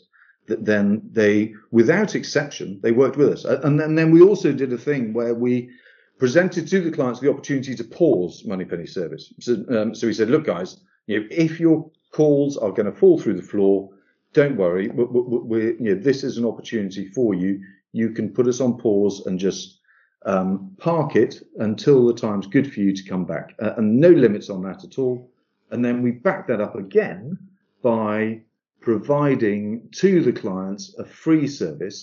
[0.48, 3.44] then they, without exception, they worked with us.
[3.44, 5.70] And, and then we also did a thing where we
[6.18, 9.32] presented to the clients the opportunity to pause Moneypenny service.
[9.40, 12.98] So, um, so we said, look, guys, you know, if your calls are going to
[12.98, 13.90] fall through the floor,
[14.32, 14.88] don't worry.
[14.88, 17.60] we we you know, this is an opportunity for you.
[17.92, 19.80] You can put us on pause and just
[20.26, 24.10] um, park it until the time's good for you to come back, uh, and no
[24.10, 25.30] limits on that at all.
[25.70, 27.38] And then we back that up again
[27.82, 28.42] by
[28.80, 32.02] providing to the clients a free service,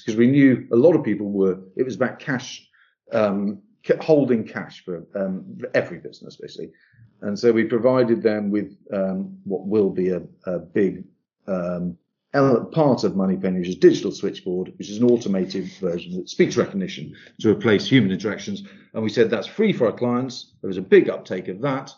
[0.00, 1.58] because we knew a lot of people were.
[1.76, 2.66] It was about cash,
[3.12, 3.60] um,
[4.00, 6.70] holding cash for um, every business basically,
[7.22, 11.04] and so we provided them with um, what will be a, a big
[11.46, 11.98] um,
[12.32, 17.14] part of Moneypenny, which is digital switchboard, which is an automated version of speech recognition
[17.40, 18.64] to replace human interactions.
[18.94, 20.54] And we said that's free for our clients.
[20.62, 21.92] There was a big uptake of that.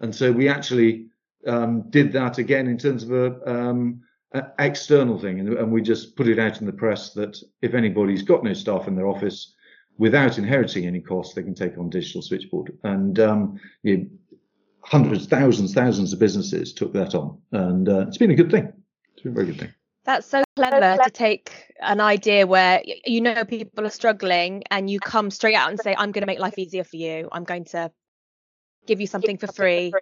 [0.00, 1.06] And so we actually
[1.46, 5.40] um, did that again in terms of a, um, an external thing.
[5.40, 8.52] And, and, we just put it out in the press that if anybody's got no
[8.52, 9.54] staff in their office,
[9.96, 12.76] without inheriting any cost, they can take on digital switchboard.
[12.84, 14.06] And um, you know,
[14.82, 18.72] hundreds, thousands, thousands of businesses took that on, and uh, it's been a good thing.
[19.14, 19.74] It's been a very good thing.
[20.08, 25.00] That's so clever to take an idea where you know people are struggling and you
[25.00, 27.28] come straight out and say, I'm going to make life easier for you.
[27.30, 27.92] I'm going to
[28.86, 29.92] give you something for free.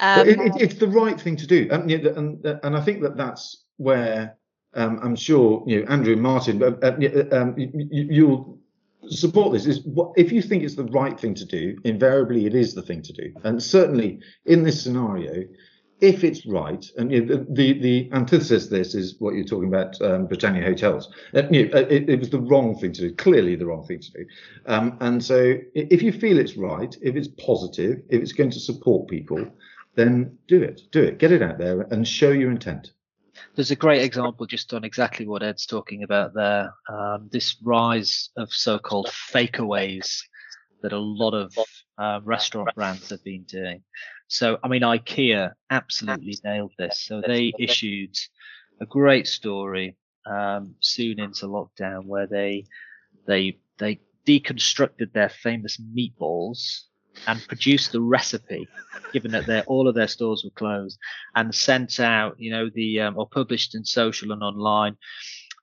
[0.00, 1.68] Um, it, it, it's the right thing to do.
[1.70, 4.36] And, and, and I think that that's where
[4.74, 8.58] um, I'm sure you know, Andrew and Martin, uh, uh um, you, will
[9.08, 9.66] support this.
[9.66, 12.82] Is what, if you think it's the right thing to do, invariably it is the
[12.82, 13.32] thing to do.
[13.44, 15.44] And certainly in this scenario,
[16.02, 19.68] if it's right, and you know, the, the antithesis of this is what you're talking
[19.68, 21.12] about, um, Britannia hotels.
[21.32, 24.00] Uh, you know, it, it, was the wrong thing to do, clearly the wrong thing
[24.00, 24.26] to do.
[24.66, 28.58] Um, and so, if you feel it's right, if it's positive, if it's going to
[28.58, 29.46] support people,
[29.94, 32.92] then do it, do it, get it out there, and show your intent.
[33.54, 36.74] There's a great example just on exactly what Ed's talking about there.
[36.88, 40.20] Um, this rise of so-called fakeaways
[40.82, 41.56] that a lot of
[41.96, 43.84] uh, restaurant brands have been doing.
[44.32, 47.00] So, I mean, IKEA absolutely nailed this.
[47.00, 48.16] So they issued
[48.80, 52.64] a great story um, soon into lockdown where they
[53.26, 56.84] they they deconstructed their famous meatballs
[57.26, 58.66] and produced the recipe,
[59.12, 60.98] given that their all of their stores were closed,
[61.36, 64.96] and sent out, you know, the um, or published in social and online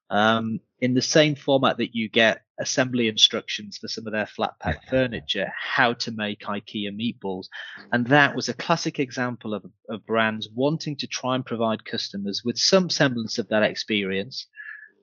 [0.10, 4.54] um, in the same format that you get assembly instructions for some of their flat
[4.60, 7.48] pack furniture, how to make IKEA meatballs.
[7.92, 12.42] And that was a classic example of, of brands wanting to try and provide customers
[12.44, 14.48] with some semblance of that experience.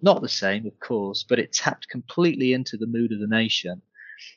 [0.02, 3.82] Not the same, of course, but it tapped completely into the mood of the nation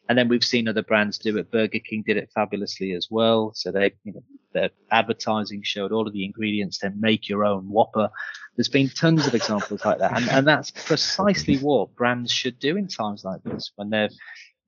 [0.08, 1.52] and then we've seen other brands do it.
[1.52, 3.52] Burger King did it fabulously as well.
[3.56, 7.70] So they, you know, their advertising showed all of the ingredients to make your own
[7.70, 8.10] Whopper.
[8.56, 10.16] There's been tons of examples like that.
[10.16, 14.10] And, and that's precisely what brands should do in times like this when their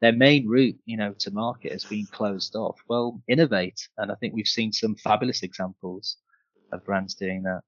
[0.02, 2.80] their main route, you know, to market has been closed off.
[2.88, 3.88] Well, innovate.
[3.97, 6.17] And I think we've seen some fabulous examples
[6.71, 7.62] of brands doing that.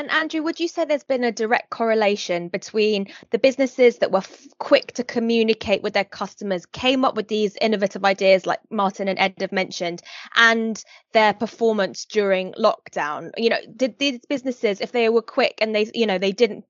[0.00, 4.24] And Andrew, would you say there's been a direct correlation between the businesses that were
[4.24, 9.08] f- quick to communicate with their customers, came up with these innovative ideas like Martin
[9.08, 10.00] and Ed have mentioned,
[10.36, 10.82] and
[11.12, 13.32] their performance during lockdown?
[13.36, 16.64] You know, did these businesses, if they were quick and they, you know, they didn't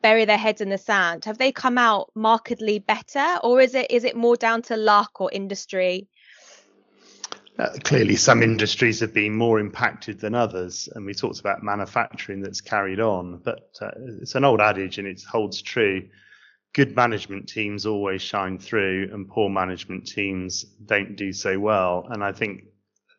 [0.00, 3.90] bury their heads in the sand, have they come out markedly better, or is it
[3.90, 6.08] is it more down to luck or industry?
[7.60, 12.40] Uh, clearly, some industries have been more impacted than others, and we talked about manufacturing
[12.40, 13.36] that's carried on.
[13.44, 13.90] But uh,
[14.22, 16.08] it's an old adage, and it holds true.
[16.72, 22.06] Good management teams always shine through, and poor management teams don't do so well.
[22.08, 22.64] And I think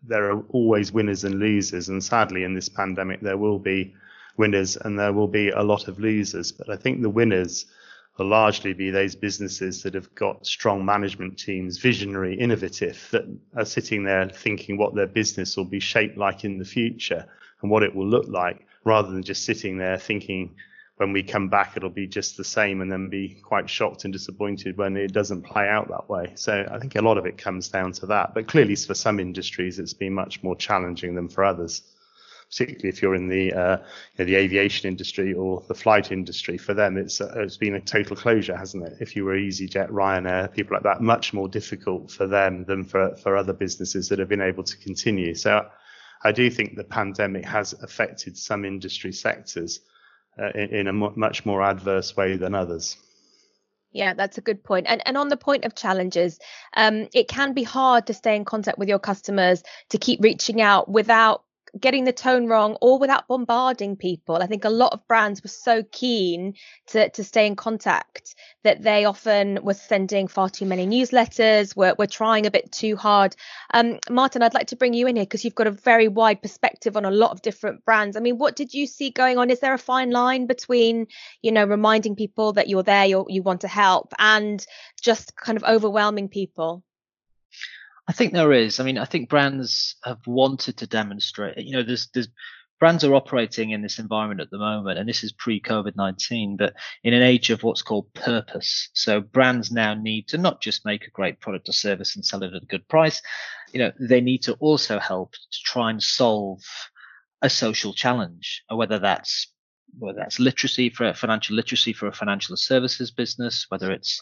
[0.01, 3.93] there are always winners and losers, and sadly, in this pandemic, there will be
[4.37, 6.51] winners and there will be a lot of losers.
[6.51, 7.67] But I think the winners
[8.17, 13.23] will largely be those businesses that have got strong management teams, visionary, innovative, that
[13.55, 17.25] are sitting there thinking what their business will be shaped like in the future
[17.61, 20.55] and what it will look like, rather than just sitting there thinking
[20.97, 24.13] when we come back it'll be just the same and then be quite shocked and
[24.13, 26.31] disappointed when it doesn't play out that way.
[26.35, 28.35] So I think a lot of it comes down to that.
[28.35, 31.81] But clearly for some industries it's been much more challenging than for others
[32.51, 33.85] particularly if you're in the uh, you
[34.19, 36.57] know, the aviation industry or the flight industry.
[36.57, 38.93] For them, it's uh, it's been a total closure, hasn't it?
[38.99, 43.15] If you were EasyJet, Ryanair, people like that, much more difficult for them than for
[43.15, 45.33] for other businesses that have been able to continue.
[45.33, 45.65] So,
[46.23, 49.79] I do think the pandemic has affected some industry sectors
[50.37, 52.97] uh, in, in, a much more adverse way than others.
[53.93, 54.87] Yeah, that's a good point.
[54.89, 56.37] And and on the point of challenges,
[56.75, 60.61] um, it can be hard to stay in contact with your customers to keep reaching
[60.61, 61.43] out without
[61.79, 64.35] getting the tone wrong or without bombarding people.
[64.35, 66.55] I think a lot of brands were so keen
[66.87, 71.95] to, to stay in contact that they often were sending far too many newsletters, were,
[71.97, 73.35] were trying a bit too hard.
[73.73, 76.41] Um, Martin, I'd like to bring you in here because you've got a very wide
[76.41, 78.17] perspective on a lot of different brands.
[78.17, 79.49] I mean, what did you see going on?
[79.49, 81.07] Is there a fine line between,
[81.41, 84.65] you know, reminding people that you're there, you're, you want to help, and
[85.01, 86.83] just kind of overwhelming people?
[88.11, 88.81] I think there is.
[88.81, 91.57] I mean, I think brands have wanted to demonstrate.
[91.59, 92.27] You know, there's there's
[92.77, 96.73] brands are operating in this environment at the moment, and this is pre-COVID nineteen, but
[97.05, 98.89] in an age of what's called purpose.
[98.91, 102.43] So brands now need to not just make a great product or service and sell
[102.43, 103.21] it at a good price.
[103.71, 106.61] You know, they need to also help to try and solve
[107.41, 109.47] a social challenge, whether that's
[109.99, 114.19] whether that's literacy for financial literacy for a financial services business, whether it's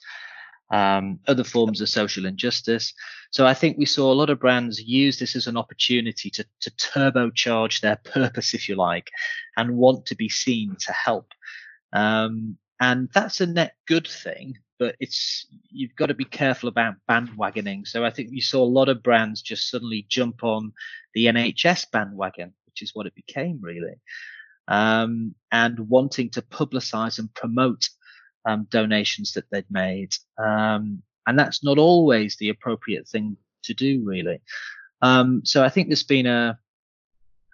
[0.71, 2.93] um, other forms of social injustice.
[3.31, 6.45] So I think we saw a lot of brands use this as an opportunity to,
[6.61, 9.09] to turbocharge their purpose, if you like,
[9.57, 11.31] and want to be seen to help.
[11.93, 16.95] Um, and that's a net good thing but it's you've got to be careful about
[17.07, 17.85] bandwagoning.
[17.85, 20.71] So I think you saw a lot of brands just suddenly jump on
[21.13, 23.99] the NHS bandwagon, which is what it became really,
[24.69, 27.89] um, and wanting to publicise and promote
[28.45, 34.03] um, donations that they'd made, um, and that's not always the appropriate thing to do
[34.03, 34.41] really.
[35.01, 36.59] Um, so I think there's been a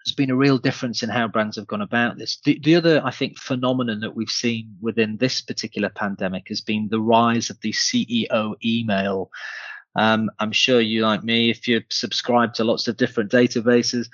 [0.06, 2.40] there's been a real difference in how brands have gone about this.
[2.46, 6.90] The, the, other, I think, phenomenon that we've seen within this particular pandemic has been
[6.90, 9.32] the rise of the CEO email.
[9.96, 14.08] Um, I'm sure you, like me, if you subscribe to lots of different databases,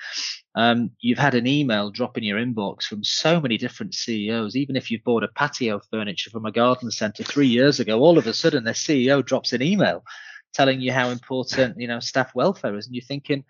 [0.56, 4.56] um, you've had an email drop in your inbox from so many different CEOs.
[4.56, 8.18] Even if you've bought a patio furniture from a garden centre three years ago, all
[8.18, 10.04] of a sudden their CEO drops an email
[10.54, 12.86] telling you how important, you know, staff welfare is.
[12.86, 13.44] And you're thinking,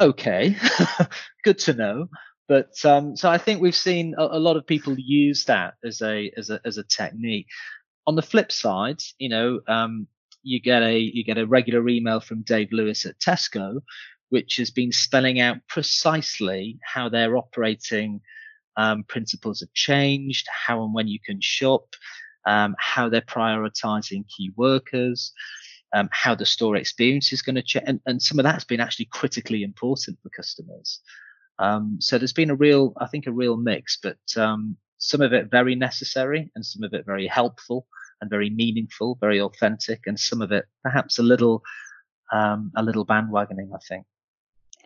[0.00, 0.56] okay,
[1.44, 2.08] good to know.
[2.48, 6.02] But um, so I think we've seen a, a, lot of people use that as
[6.02, 7.46] a as a as a technique.
[8.06, 10.08] On the flip side, you know, um,
[10.42, 13.80] you get a you get a regular email from Dave Lewis at Tesco,
[14.30, 18.20] which has been spelling out precisely how their operating
[18.76, 21.94] um, principles have changed, how and when you can shop,
[22.46, 25.32] um, how they're prioritizing key workers,
[25.94, 28.80] um, how the store experience is going to change, and, and, some of that's been
[28.80, 31.00] actually critically important for customers.
[31.58, 35.32] Um, so there's been a real, I think, a real mix, but um, some of
[35.34, 37.86] it very necessary, and some of it very helpful
[38.22, 41.62] and very meaningful, very authentic, and some of it perhaps a little,
[42.32, 44.06] um, a little bandwagoning, I think.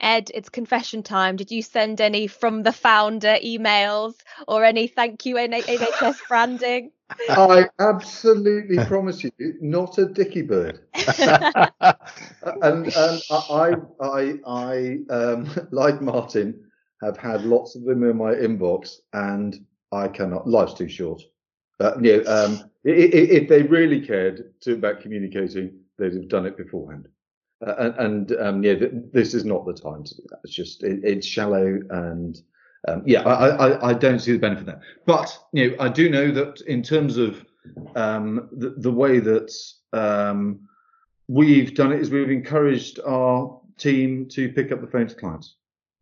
[0.01, 1.37] Ed, it's confession time.
[1.37, 4.15] Did you send any from the founder emails
[4.49, 6.91] or any thank you NHS branding?
[7.29, 10.81] I absolutely promise you, not a dicky bird.
[10.95, 16.63] and, and I, I, I, um, like Martin,
[17.03, 19.55] have had lots of them in my inbox, and
[19.93, 20.49] I cannot.
[20.49, 21.23] Life's too short.
[21.79, 27.09] Uh, yeah, um, if, they really cared about communicating, they'd have done it beforehand.
[27.67, 27.95] Uh, and,
[28.31, 30.41] and um, yeah, th- this is not the time to do that.
[30.45, 32.41] It's just it, it's shallow and
[32.89, 34.81] um, yeah, I, I, I, don't see the benefit there.
[35.07, 37.45] But you know, I do know that in terms of
[37.97, 39.53] um, the, the, way that
[39.93, 40.61] um,
[41.27, 45.57] we've done it is we've encouraged our team to pick up the phone to clients.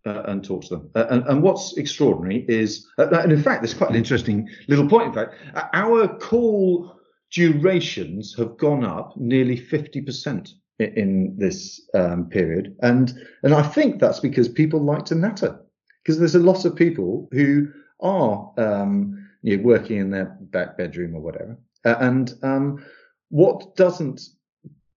[0.07, 0.91] Uh, and talk to them.
[0.95, 4.87] Uh, and, and, what's extraordinary is, uh, and in fact, there's quite an interesting little
[4.87, 5.07] point.
[5.07, 5.35] In fact,
[5.73, 6.95] our call
[7.33, 13.99] durations have gone up nearly 50% in, in this um, period, and and I think
[13.99, 15.59] that's because people like to natter
[16.03, 17.69] because there's a lot of people who
[18.01, 21.57] are um, you know, working in their back bedroom or whatever.
[21.85, 22.85] Uh, and um,
[23.31, 24.21] what doesn't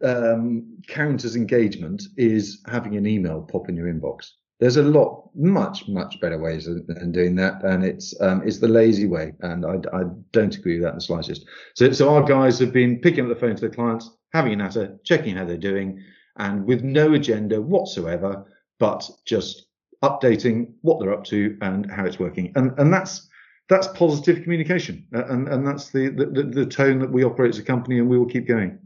[0.04, 4.32] um, count as engagement is having an email pop in your inbox.
[4.60, 8.68] There's a lot, much, much better ways than doing that, and it's um, it's the
[8.68, 11.46] lazy way, and I, I don't agree with that in the slightest.
[11.76, 14.56] So, so our guys have been picking up the phone to the clients, having a
[14.56, 16.04] natter, checking how they're doing,
[16.38, 18.46] and with no agenda whatsoever,
[18.80, 19.68] but just
[20.04, 22.52] updating what they're up to and how it's working.
[22.56, 23.28] And and that's
[23.70, 27.64] that's positive communication, and and that's the the, the tone that we operate as a
[27.64, 28.80] company, and we will keep going.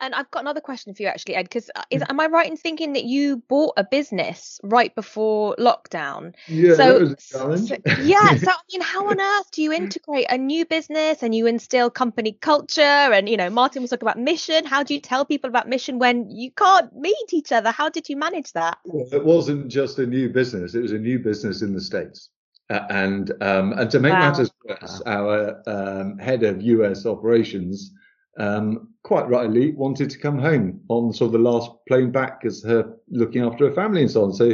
[0.00, 1.44] And I've got another question for you, actually, Ed.
[1.44, 5.56] Because uh, is am I right in thinking that you bought a business right before
[5.58, 6.34] lockdown?
[6.48, 7.68] Yeah, so, that was a challenge.
[7.68, 8.36] So, yeah.
[8.36, 11.90] So I mean, how on earth do you integrate a new business and you instill
[11.90, 12.82] company culture?
[12.82, 14.64] And you know, Martin was talking about mission.
[14.64, 17.70] How do you tell people about mission when you can't meet each other?
[17.70, 18.78] How did you manage that?
[18.84, 22.30] Well, it wasn't just a new business; it was a new business in the states.
[22.68, 24.30] Uh, and um, and to make wow.
[24.30, 27.92] matters worse, our um, head of US operations
[28.38, 32.62] um, quite rightly wanted to come home on sort of the last plane back as
[32.62, 34.32] her looking after her family and so on.
[34.32, 34.52] So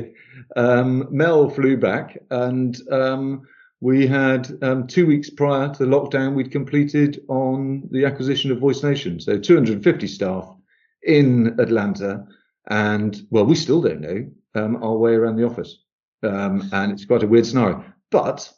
[0.57, 3.43] um, Mel flew back and um,
[3.81, 8.59] we had um, two weeks prior to the lockdown, we'd completed on the acquisition of
[8.59, 9.21] VoiceNation.
[9.21, 10.55] So 250 staff
[11.03, 12.27] in Atlanta.
[12.69, 15.79] And well, we still don't know um, our way around the office.
[16.23, 17.85] Um, and it's quite a weird scenario.
[18.11, 18.49] But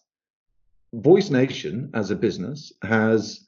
[0.94, 3.46] VoiceNation as a business has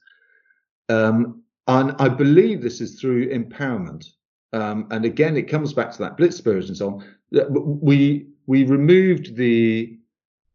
[0.89, 4.05] um, and I believe this is through empowerment.
[4.53, 7.81] Um, and again, it comes back to that blitz spirit and so on.
[7.81, 9.97] We we removed the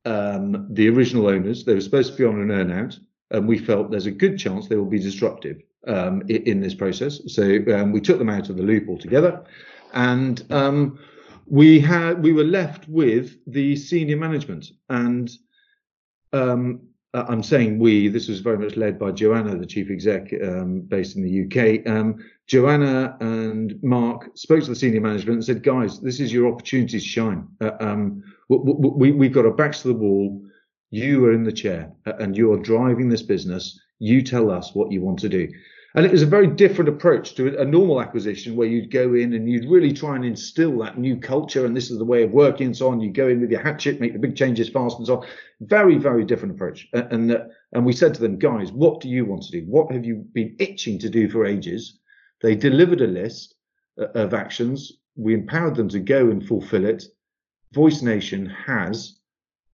[0.05, 1.65] um, the original owners.
[1.65, 2.99] They were supposed to be on an earnout,
[3.31, 6.75] and we felt there's a good chance they will be disruptive um, in, in, this
[6.75, 7.21] process.
[7.27, 9.45] So um, we took them out of the loop altogether,
[9.93, 10.99] and um,
[11.47, 15.31] we had we were left with the senior management and
[16.33, 16.81] um,
[17.15, 21.15] I'm saying we, this was very much led by Joanna, the chief exec um, based
[21.15, 21.87] in the UK.
[21.87, 26.51] Um, Joanna and Mark spoke to the senior management and said, guys, this is your
[26.51, 27.47] opportunity to shine.
[27.61, 30.43] Uh, um, we, have got our backs to the wall.
[30.91, 33.79] You are in the chair uh, and you are driving this business.
[33.99, 35.49] You tell us what you want to do.
[35.95, 39.35] And it was a very different approach to a normal acquisition where you'd go in
[39.35, 42.31] and you'd really try and instill that new culture and this is the way of
[42.31, 43.01] working and so on.
[43.01, 45.27] You go in with your hatchet, make the big changes fast and so on.
[45.61, 46.89] Very, very different approach.
[46.95, 49.67] And, and, uh, and we said to them, guys, what do you want to do?
[49.67, 51.99] What have you been itching to do for ages?
[52.41, 53.55] They delivered a list
[54.01, 54.93] uh, of actions.
[55.17, 57.05] We empowered them to go and fulfill it.
[57.75, 59.19] VoiceNation has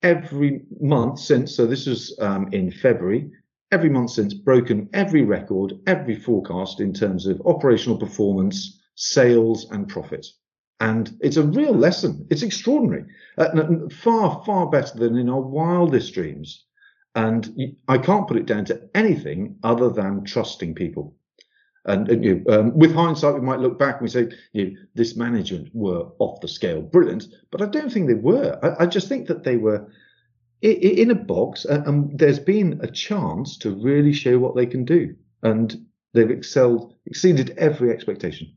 [0.02, 3.30] every month since, so this was um, in February,
[3.72, 9.88] every month since broken every record, every forecast in terms of operational performance, sales and
[9.88, 10.26] profit.
[10.80, 12.26] And it's a real lesson.
[12.30, 13.04] It's extraordinary.
[13.38, 16.64] Uh, far, far better than in our wildest dreams.
[17.14, 21.14] And I can't put it down to anything other than trusting people.
[21.86, 24.64] And, and you know, um, with hindsight, we might look back and we say, you
[24.64, 27.28] know, this management were off the scale, brilliant.
[27.50, 28.58] But I don't think they were.
[28.62, 29.88] I, I just think that they were
[30.62, 35.14] in a box, and there's been a chance to really show what they can do,
[35.42, 38.52] and they've excelled, exceeded every expectation.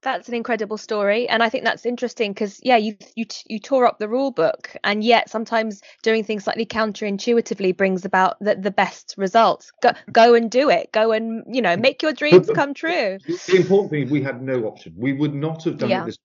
[0.00, 3.86] That's an incredible story, and I think that's interesting because yeah, you you you tore
[3.86, 8.70] up the rule book, and yet sometimes doing things slightly counterintuitively brings about the, the
[8.70, 9.72] best results.
[9.82, 10.92] Go go and do it.
[10.92, 13.18] Go and you know make your dreams come true.
[13.26, 14.92] The important thing is we had no option.
[14.94, 16.02] We would not have done yeah.
[16.02, 16.18] it this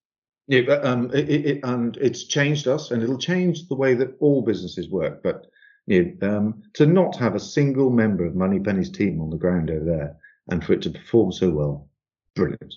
[0.50, 4.42] yeah, um, it, it, and it's changed us, and it'll change the way that all
[4.42, 5.22] businesses work.
[5.22, 5.46] But
[5.86, 9.70] you know, um, to not have a single member of Moneypenny's team on the ground
[9.70, 10.18] over there,
[10.50, 11.88] and for it to perform so well,
[12.36, 12.74] brilliant.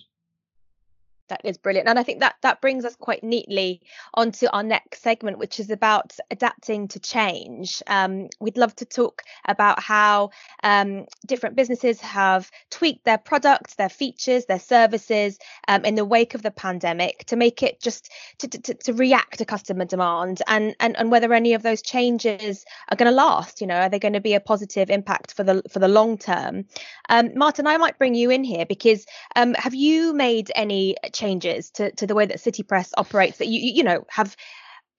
[1.29, 1.87] That is brilliant.
[1.87, 3.81] And I think that that brings us quite neatly
[4.13, 7.81] onto our next segment, which is about adapting to change.
[7.87, 10.31] Um, we'd love to talk about how
[10.63, 16.35] um, different businesses have tweaked their products, their features, their services um, in the wake
[16.35, 20.75] of the pandemic to make it just to, to, to react to customer demand and,
[20.81, 23.61] and, and whether any of those changes are going to last.
[23.61, 26.17] You know, are they going to be a positive impact for the for the long
[26.17, 26.65] term?
[27.07, 29.05] Um, Martin, I might bring you in here because
[29.37, 33.47] um, have you made any changes to, to the way that City Press operates that
[33.47, 34.35] you you know have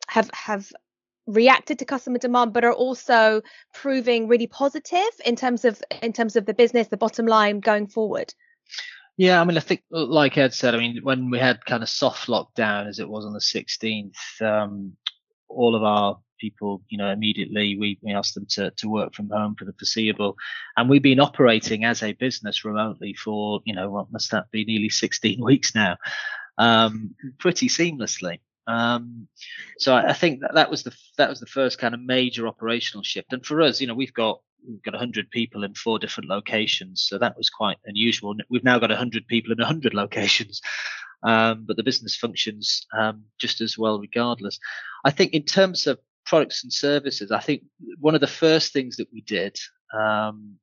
[0.09, 0.73] have have
[1.27, 3.41] reacted to customer demand but are also
[3.73, 7.87] proving really positive in terms of in terms of the business the bottom line going
[7.87, 8.33] forward?
[9.17, 11.89] Yeah i mean i think like ed said i mean when we had kind of
[11.89, 14.97] soft lockdown as it was on the 16th um,
[15.49, 19.31] all of our people, you know, immediately we, we asked them to, to work from
[19.31, 20.37] home for the foreseeable.
[20.77, 24.65] And we've been operating as a business remotely for, you know, what must that be
[24.65, 25.97] nearly 16 weeks now,
[26.59, 28.41] um, pretty seamlessly.
[28.67, 29.29] Um,
[29.79, 32.47] so I, I think that, that was the, that was the first kind of major
[32.47, 33.33] operational shift.
[33.33, 37.07] And for us, you know, we've got, we've got 100 people in four different locations.
[37.09, 38.35] So that was quite unusual.
[38.49, 40.61] We've now got 100 people in 100 locations.
[41.23, 44.59] Um, but the business functions um, just as well regardless.
[45.05, 47.63] I think in terms of products and services, I think
[48.01, 49.57] one of the first things that we did
[49.99, 50.57] um,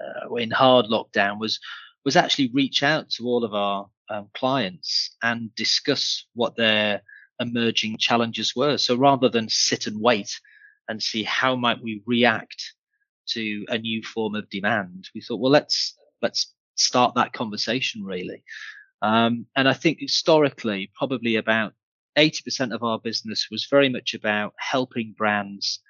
[0.00, 1.58] uh, in hard lockdown was
[2.04, 7.02] was actually reach out to all of our um, clients and discuss what their
[7.40, 8.78] emerging challenges were.
[8.78, 10.40] So rather than sit and wait
[10.88, 12.74] and see how might we react
[13.30, 18.42] to a new form of demand, we thought, well, let's let's start that conversation really.
[19.02, 21.72] Um, and I think historically, probably about
[22.18, 25.80] 80% of our business was very much about helping brands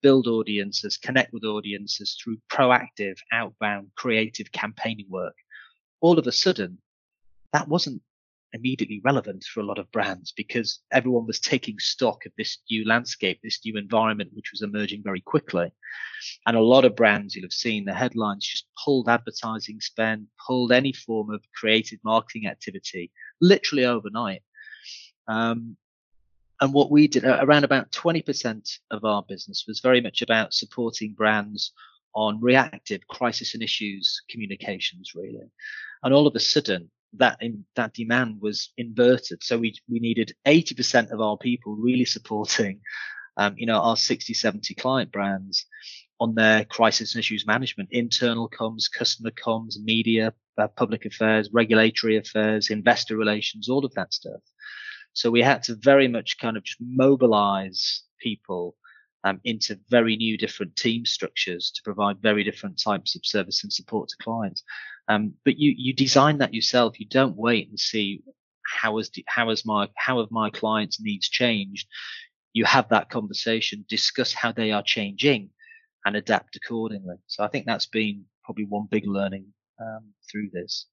[0.00, 5.34] build audiences, connect with audiences through proactive, outbound, creative campaigning work.
[6.00, 6.78] All of a sudden,
[7.52, 8.00] that wasn't
[8.52, 12.86] immediately relevant for a lot of brands because everyone was taking stock of this new
[12.86, 15.72] landscape, this new environment, which was emerging very quickly.
[16.46, 20.70] And a lot of brands you'll have seen the headlines just pulled advertising spend, pulled
[20.70, 23.10] any form of creative marketing activity
[23.40, 24.42] literally overnight.
[25.28, 25.76] Um,
[26.60, 31.12] and what we did around about 20% of our business was very much about supporting
[31.12, 31.72] brands
[32.14, 35.50] on reactive crisis and issues communications, really.
[36.02, 39.42] And all of a sudden, that in, that demand was inverted.
[39.42, 42.80] So we we needed 80% of our people really supporting,
[43.36, 45.66] um, you know, our 60, 70 client brands
[46.20, 52.16] on their crisis and issues management, internal comms, customer comms, media, uh, public affairs, regulatory
[52.16, 54.40] affairs, investor relations, all of that stuff.
[55.12, 58.76] So we had to very much kind of just mobilize people
[59.24, 63.72] um, into very new different team structures to provide very different types of service and
[63.72, 64.62] support to clients.
[65.08, 66.98] Um, but you, you design that yourself.
[66.98, 68.22] You don't wait and see
[68.66, 71.86] how has, how has my, how have my clients needs changed?
[72.52, 75.50] You have that conversation, discuss how they are changing
[76.04, 77.16] and adapt accordingly.
[77.26, 79.46] So I think that's been probably one big learning
[79.80, 80.86] um, through this.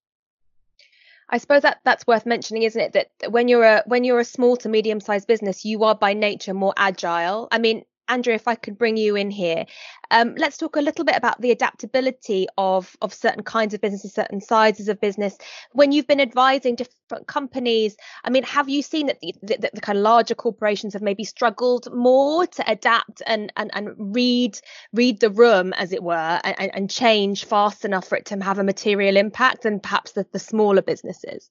[1.29, 2.93] I suppose that that's worth mentioning, isn't it?
[2.93, 6.13] That when you're a when you're a small to medium sized business, you are by
[6.13, 7.47] nature more agile.
[7.51, 9.65] I mean, Andrew, if I could bring you in here,
[10.11, 14.13] um, let's talk a little bit about the adaptability of of certain kinds of businesses,
[14.13, 15.37] certain sizes of business.
[15.73, 19.81] When you've been advising different companies, I mean, have you seen that the, the, the
[19.81, 24.59] kind of larger corporations have maybe struggled more to adapt and and, and read
[24.91, 28.57] read the room, as it were, and, and change fast enough for it to have
[28.57, 31.49] a material impact, than perhaps the, the smaller businesses?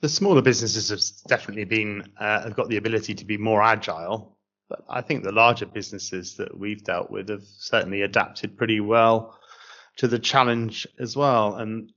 [0.00, 4.38] The smaller businesses have definitely been uh, have got the ability to be more agile
[4.72, 9.38] but I think the larger businesses that we've dealt with have certainly adapted pretty well
[9.96, 11.56] to the challenge as well.
[11.56, 11.92] And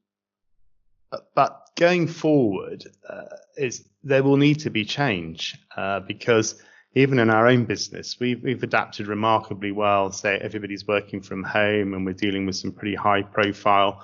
[1.13, 6.61] uh, but going forward, uh, is there will need to be change uh, because
[6.95, 10.11] even in our own business, we've we've adapted remarkably well.
[10.11, 14.03] Say everybody's working from home, and we're dealing with some pretty high profile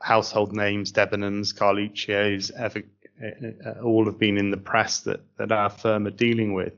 [0.00, 2.70] household names, Debenhams, Carluccio's, uh,
[3.66, 6.72] uh, all have been in the press that that our firm are dealing with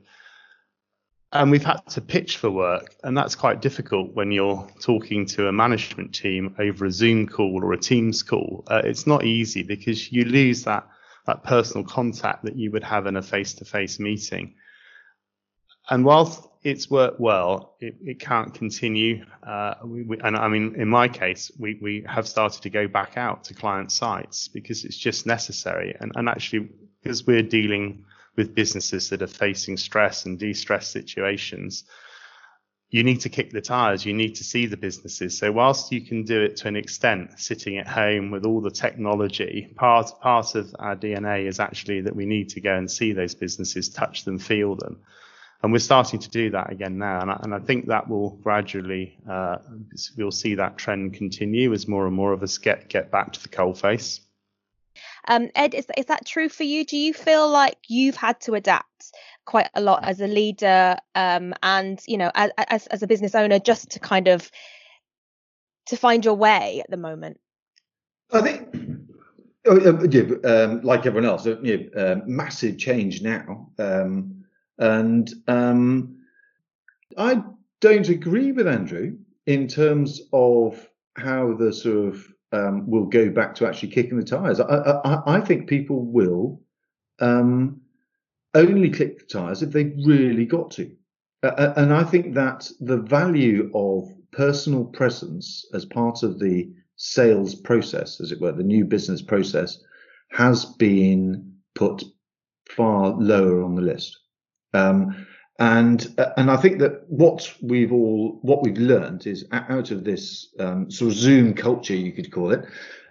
[1.31, 5.47] and we've had to pitch for work and that's quite difficult when you're talking to
[5.47, 8.63] a management team over a zoom call or a teams call.
[8.67, 10.87] Uh, it's not easy because you lose that
[11.25, 14.53] that personal contact that you would have in a face-to-face meeting.
[15.89, 19.25] And whilst it's worked well it, it can't continue.
[19.43, 22.87] Uh, we, we, and i mean in my case we, we have started to go
[22.87, 25.95] back out to client sites because it's just necessary.
[25.99, 26.69] And, and actually
[27.01, 28.05] because we're dealing
[28.35, 31.85] with businesses that are facing stress and distress situations,
[32.89, 34.05] you need to kick the tires.
[34.05, 35.37] You need to see the businesses.
[35.37, 38.71] So whilst you can do it to an extent, sitting at home with all the
[38.71, 43.11] technology, part part of our DNA is actually that we need to go and see
[43.11, 45.01] those businesses, touch them, feel them,
[45.63, 47.21] and we're starting to do that again now.
[47.21, 49.57] And I, and I think that will gradually uh,
[50.15, 53.41] we'll see that trend continue as more and more of us get get back to
[53.41, 54.19] the coalface.
[55.27, 56.85] Um, Ed, is, is that true for you?
[56.85, 59.11] Do you feel like you've had to adapt
[59.45, 63.35] quite a lot as a leader um, and, you know, as, as, as a business
[63.35, 64.51] owner just to kind of
[65.87, 67.39] to find your way at the moment?
[68.31, 68.75] I think,
[69.67, 73.69] oh, yeah, um, like everyone else, uh, yeah, uh, massive change now.
[73.77, 74.45] Um,
[74.77, 76.17] and um,
[77.17, 77.43] I
[77.81, 83.55] don't agree with Andrew in terms of how the sort of um, will go back
[83.55, 84.59] to actually kicking the tires.
[84.59, 86.61] I, I, I think people will
[87.19, 87.81] um,
[88.53, 90.91] only kick the tires if they've really got to.
[91.43, 97.55] Uh, and I think that the value of personal presence as part of the sales
[97.55, 99.77] process, as it were, the new business process,
[100.31, 102.03] has been put
[102.69, 104.17] far lower on the list.
[104.73, 105.27] Um,
[105.59, 110.03] and uh, and I think that what we've all what we've learned is out of
[110.03, 112.65] this um, sort of Zoom culture, you could call it,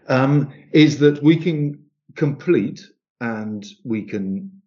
[0.08, 1.82] um, is that we can
[2.16, 2.86] complete
[3.20, 4.60] and we can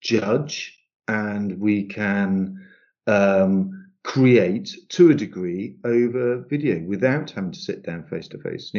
[0.00, 2.66] judge and we can
[3.06, 8.72] um, create to a degree over video without having to sit down face to face.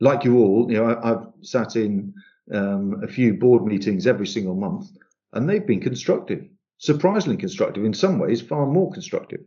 [0.00, 2.14] Like you all, you know, I, have sat in
[2.52, 4.90] um, a few board meetings every single month,
[5.32, 6.46] and they've been constructive
[6.78, 9.40] surprisingly constructive in some ways, far more constructive.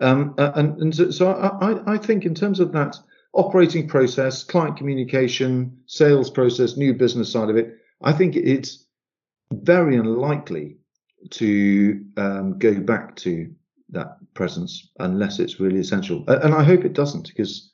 [0.00, 2.96] Um, and, and so, so I, I, think in terms of that
[3.34, 8.86] operating process, client communication, sales process, new business side of it, I think it's
[9.52, 10.78] very unlikely
[11.30, 13.50] to um, go back to
[13.90, 16.24] that presence unless it's really essential.
[16.28, 17.70] And I hope it doesn't because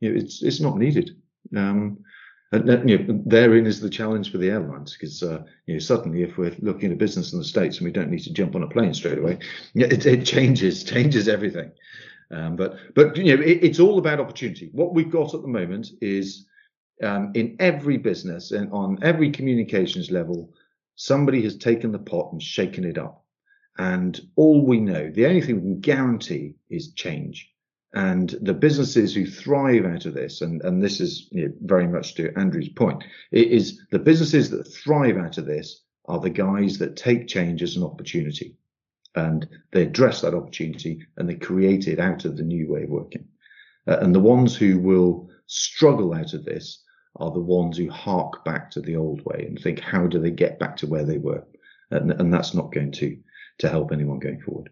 [0.00, 1.16] you know, it's it's not needed.
[1.56, 1.98] Um,
[2.52, 6.22] and you know, therein is the challenge for the airlines because uh, you know suddenly
[6.22, 8.56] if we're looking at a business in the states and we don't need to jump
[8.56, 9.38] on a plane straight away,
[9.74, 11.70] it, it changes changes everything.
[12.32, 14.70] Um, but but you know it, it's all about opportunity.
[14.72, 16.46] What we've got at the moment is
[17.02, 20.52] um, in every business and on every communications level,
[20.96, 23.24] somebody has taken the pot and shaken it up.
[23.78, 27.50] And all we know, the only thing we can guarantee is change.
[27.92, 31.88] And the businesses who thrive out of this, and, and this is you know, very
[31.88, 36.30] much to Andrew's point, it is the businesses that thrive out of this are the
[36.30, 38.56] guys that take change as an opportunity
[39.16, 42.90] and they address that opportunity and they create it out of the new way of
[42.90, 43.26] working.
[43.88, 46.82] Uh, and the ones who will struggle out of this
[47.16, 50.30] are the ones who hark back to the old way and think, how do they
[50.30, 51.44] get back to where they were?
[51.90, 53.16] And, and that's not going to,
[53.58, 54.70] to help anyone going forward.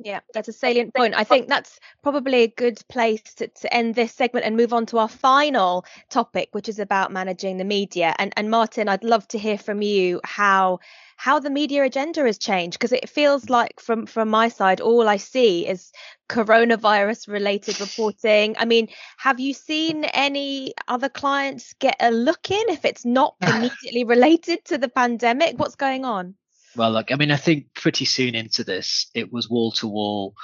[0.00, 1.14] Yeah, that's a salient point.
[1.16, 4.86] I think that's probably a good place to, to end this segment and move on
[4.86, 8.14] to our final topic, which is about managing the media.
[8.18, 10.78] And and Martin, I'd love to hear from you how
[11.16, 15.08] how the media agenda has changed because it feels like from from my side all
[15.08, 15.90] I see is
[16.28, 18.54] coronavirus related reporting.
[18.56, 23.34] I mean, have you seen any other clients get a look in if it's not
[23.42, 25.58] immediately related to the pandemic?
[25.58, 26.36] What's going on?
[26.76, 30.34] Well, look, I mean, I think pretty soon into this, it was wall to wall,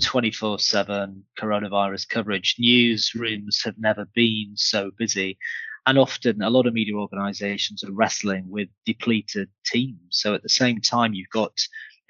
[0.00, 2.56] 24 7 coronavirus coverage.
[2.60, 5.38] Newsrooms have never been so busy.
[5.86, 10.00] And often a lot of media organizations are wrestling with depleted teams.
[10.10, 11.52] So at the same time, you've got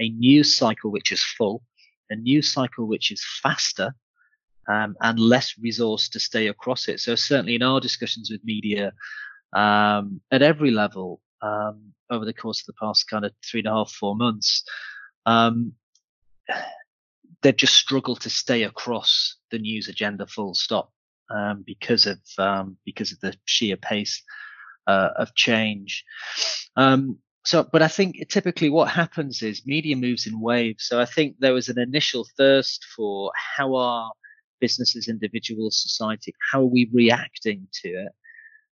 [0.01, 1.63] a news cycle which is full,
[2.11, 3.95] a news cycle which is faster,
[4.69, 7.01] um, and less resource to stay across it.
[7.01, 8.93] So certainly in our discussions with media
[9.53, 13.69] um, at every level um, over the course of the past kind of three and
[13.69, 14.65] a half, four months,
[15.27, 15.73] um,
[17.43, 20.93] they've just struggled to stay across the news agenda full stop
[21.31, 24.23] um, because of um, because of the sheer pace
[24.87, 26.05] uh, of change.
[26.77, 30.85] Um, so, but I think typically what happens is media moves in waves.
[30.85, 34.11] So I think there was an initial thirst for how are
[34.61, 38.13] businesses, individuals, society, how are we reacting to it?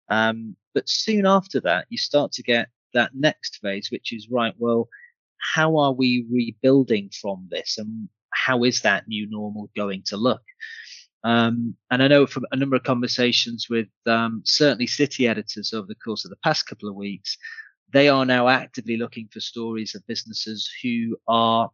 [0.08, 4.54] Um, but soon after that, you start to get that next phase, which is right.
[4.58, 4.88] Well,
[5.38, 10.42] how are we rebuilding from this, and how is that new normal going to look?
[11.24, 15.86] Um, and I know from a number of conversations with um, certainly city editors over
[15.86, 17.38] the course of the past couple of weeks,
[17.92, 21.70] they are now actively looking for stories of businesses who are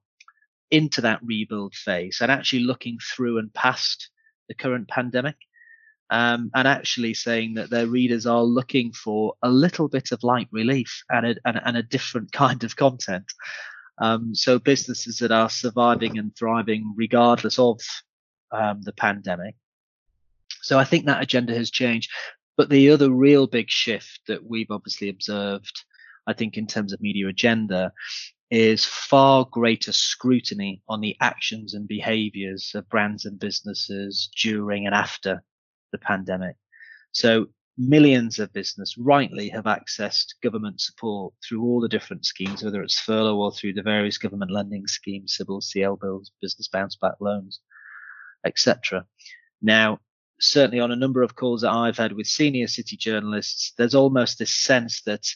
[0.71, 4.11] into that rebuild phase and actually looking through and past
[4.49, 5.37] the current pandemic.
[6.11, 10.49] Um, and actually saying that their readers are looking for a little bit of light
[10.51, 13.27] relief and a, and, and a different kind of content.
[14.01, 17.81] Um, so businesses that are surviving and thriving regardless of
[18.53, 19.55] um, the pandemic.
[20.63, 22.11] So I think that agenda has changed.
[22.57, 25.85] But the other real big shift that we've obviously observed,
[26.27, 27.93] I think, in terms of media agenda,
[28.51, 34.95] is far greater scrutiny on the actions and behaviors of brands and businesses during and
[34.95, 35.43] after
[35.93, 36.57] the pandemic.
[37.13, 42.83] So millions of business rightly have accessed government support through all the different schemes, whether
[42.83, 47.15] it's furlough or through the various government lending schemes, CBILS CL bills, business bounce back
[47.21, 47.61] loans
[48.45, 49.05] etc.
[49.63, 49.99] Now,
[50.41, 54.39] certainly on a number of calls that I've had with senior city journalists, there's almost
[54.39, 55.27] this sense that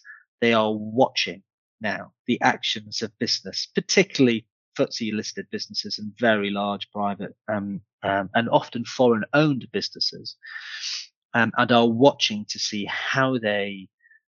[0.41, 1.43] they are watching
[1.81, 4.47] now the actions of business, particularly
[4.79, 10.37] FTSE listed businesses and very large private um, um, and often foreign owned businesses,
[11.35, 13.89] um, and are watching to see how they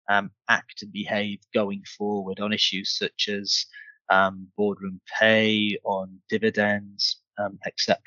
[0.10, 3.66] um, act and behave going forward on issues such as
[4.10, 7.98] um, boardroom pay, on dividends, um, etc.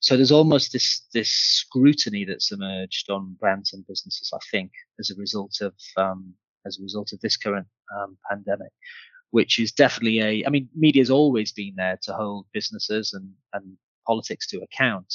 [0.00, 5.10] So there's almost this this scrutiny that's emerged on brands and businesses, I think, as
[5.10, 5.74] a result of
[6.66, 7.68] as a result of this current
[8.28, 8.72] pandemic,
[9.36, 10.46] which is definitely a.
[10.46, 13.76] I mean, media's always been there to hold businesses and and
[14.06, 15.12] politics to account,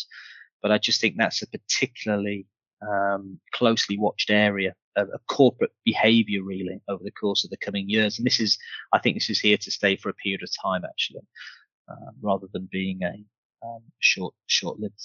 [0.61, 2.45] but I just think that's a particularly
[2.87, 7.89] um, closely watched area of, of, corporate behavior really over the course of the coming
[7.89, 8.19] years.
[8.19, 8.59] And this is,
[8.93, 11.25] I think this is here to stay for a period of time actually,
[11.89, 13.15] uh, rather than being a,
[13.65, 15.01] um, short short-lived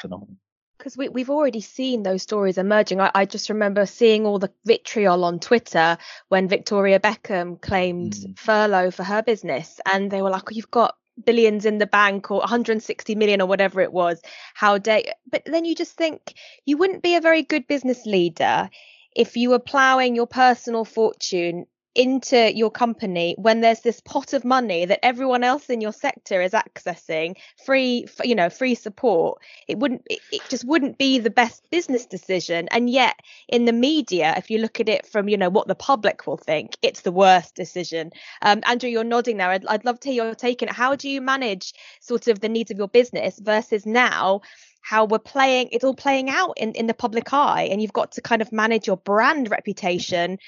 [0.00, 0.38] phenomenon
[0.76, 3.00] because we, we've already seen those stories emerging.
[3.00, 5.98] I, I, just remember seeing all the vitriol on Twitter
[6.28, 8.38] when Victoria Beckham claimed mm.
[8.38, 12.30] furlough for her business, and they were like, oh, "You've got billions in the bank
[12.30, 14.20] or 160 million or whatever it was.
[14.54, 18.70] How dare?" But then you just think you wouldn't be a very good business leader
[19.14, 21.66] if you were ploughing your personal fortune
[21.96, 26.42] into your company when there's this pot of money that everyone else in your sector
[26.42, 29.40] is accessing free you know free support.
[29.66, 32.68] It wouldn't it, just wouldn't be the best business decision.
[32.70, 33.16] And yet
[33.48, 36.36] in the media if you look at it from you know what the public will
[36.36, 38.12] think it's the worst decision.
[38.42, 39.48] Um, andrew you're nodding there.
[39.48, 40.74] I'd, I'd love to hear your take on it.
[40.74, 44.42] How do you manage sort of the needs of your business versus now
[44.86, 48.12] how we're playing it's all playing out in, in the public eye and you've got
[48.12, 50.38] to kind of manage your brand reputation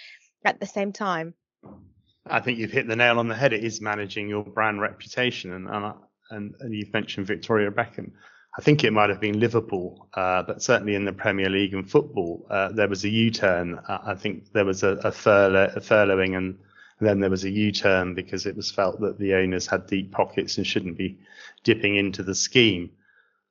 [0.45, 1.35] at the same time.
[2.27, 3.53] I think you've hit the nail on the head.
[3.53, 5.95] It is managing your brand reputation, and and,
[6.31, 8.13] and, and you've mentioned Victoria Beckham.
[8.59, 11.89] I think it might have been Liverpool, uh, but certainly in the Premier League and
[11.89, 13.79] football, uh, there was a U-turn.
[13.87, 16.59] I think there was a, a, furlough, a furloughing, and
[17.01, 20.57] then there was a U-turn because it was felt that the owners had deep pockets
[20.57, 21.21] and shouldn't be
[21.63, 22.91] dipping into the scheme.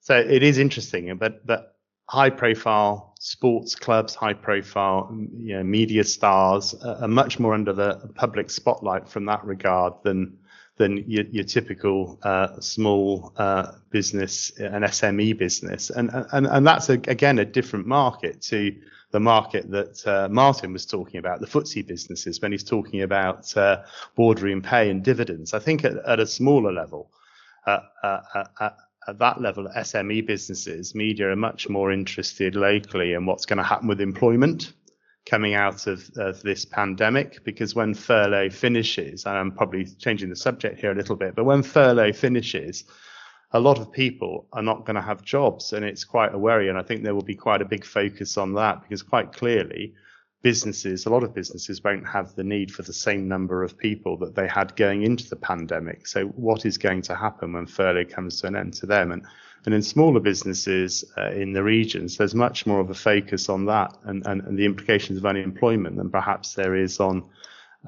[0.01, 1.77] So it is interesting, but but
[2.09, 7.95] high profile sports clubs, high profile you know, media stars are much more under the
[8.15, 10.37] public spotlight from that regard than
[10.77, 16.89] than your, your typical uh, small uh, business, an SME business, and and and that's
[16.89, 18.75] a, again a different market to
[19.11, 23.55] the market that uh, Martin was talking about, the FTSE businesses, when he's talking about
[23.55, 23.83] uh,
[24.15, 25.53] boardroom pay and dividends.
[25.53, 27.09] I think at, at a smaller level,
[27.65, 28.69] uh, uh,
[29.07, 33.63] at that level, SME businesses, media are much more interested locally in what's going to
[33.63, 34.73] happen with employment
[35.25, 40.35] coming out of, of this pandemic because when furlough finishes, and I'm probably changing the
[40.35, 42.85] subject here a little bit, but when furlough finishes,
[43.51, 46.69] a lot of people are not going to have jobs and it's quite a worry.
[46.69, 49.93] And I think there will be quite a big focus on that because quite clearly
[50.41, 54.17] businesses, a lot of businesses won't have the need for the same number of people
[54.17, 56.07] that they had going into the pandemic.
[56.07, 59.11] So what is going to happen when furlough comes to an end to them?
[59.11, 59.25] And
[59.65, 63.65] and in smaller businesses uh, in the regions, there's much more of a focus on
[63.65, 67.23] that and, and, and the implications of unemployment than perhaps there is on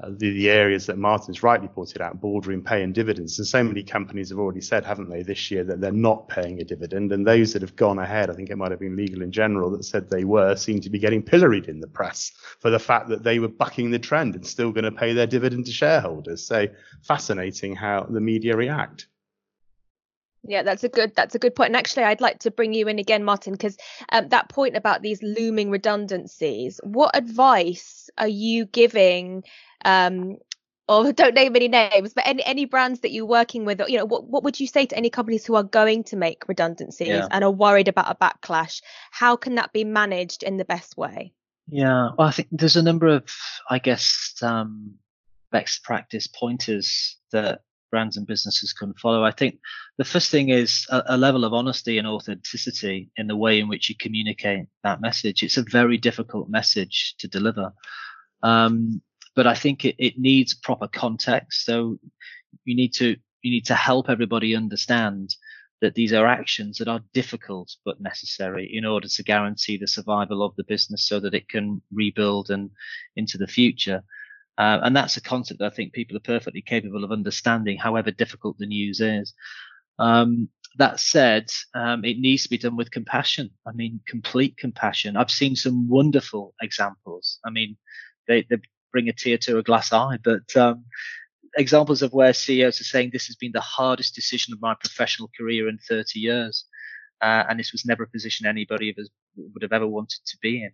[0.02, 3.38] uh, the, the, areas that Martin's rightly pointed out, bordering pay and dividends.
[3.38, 6.60] And so many companies have already said, haven't they, this year that they're not paying
[6.60, 7.12] a dividend.
[7.12, 9.70] And those that have gone ahead, I think it might have been Legal & General
[9.72, 13.08] that said they were, seem to be getting pilloried in the press for the fact
[13.08, 16.46] that they were bucking the trend and still going to pay their dividend to shareholders.
[16.46, 16.66] So
[17.02, 19.08] fascinating how the media react.
[20.42, 21.68] Yeah, that's a good that's a good point.
[21.68, 23.76] And actually, I'd like to bring you in again, Martin, because
[24.10, 26.80] um, that point about these looming redundancies.
[26.82, 29.44] What advice are you giving?
[29.84, 30.36] Um,
[30.88, 34.04] or don't name any names, but any any brands that you're working with, you know,
[34.04, 37.28] what what would you say to any companies who are going to make redundancies yeah.
[37.30, 38.82] and are worried about a backlash?
[39.10, 41.32] How can that be managed in the best way?
[41.68, 43.24] Yeah, well, I think there's a number of,
[43.68, 44.94] I guess, um,
[45.52, 47.60] best practice pointers that
[47.90, 49.24] brands and businesses can follow.
[49.24, 49.58] I think
[49.98, 53.68] the first thing is a, a, level of honesty and authenticity in the way in
[53.68, 55.42] which you communicate that message.
[55.42, 57.72] It's a very difficult message to deliver.
[58.42, 59.02] Um,
[59.34, 61.64] but I think it, it needs proper context.
[61.64, 61.98] So
[62.64, 65.34] you need to, you need to help everybody understand
[65.80, 70.42] that these are actions that are difficult but necessary in order to guarantee the survival
[70.42, 72.70] of the business so that it can rebuild and
[73.16, 74.02] into the future.
[74.58, 78.10] Uh, and that's a concept that I think people are perfectly capable of understanding, however
[78.10, 79.32] difficult the news is.
[79.98, 83.50] Um, that said, um, it needs to be done with compassion.
[83.66, 85.16] I mean, complete compassion.
[85.16, 87.38] I've seen some wonderful examples.
[87.44, 87.76] I mean,
[88.28, 88.58] they, they
[88.92, 90.84] bring a tear to a glass eye, but um,
[91.56, 95.30] examples of where CEOs are saying this has been the hardest decision of my professional
[95.36, 96.64] career in 30 years.
[97.22, 98.94] Uh, and this was never a position anybody
[99.36, 100.70] would have ever wanted to be in.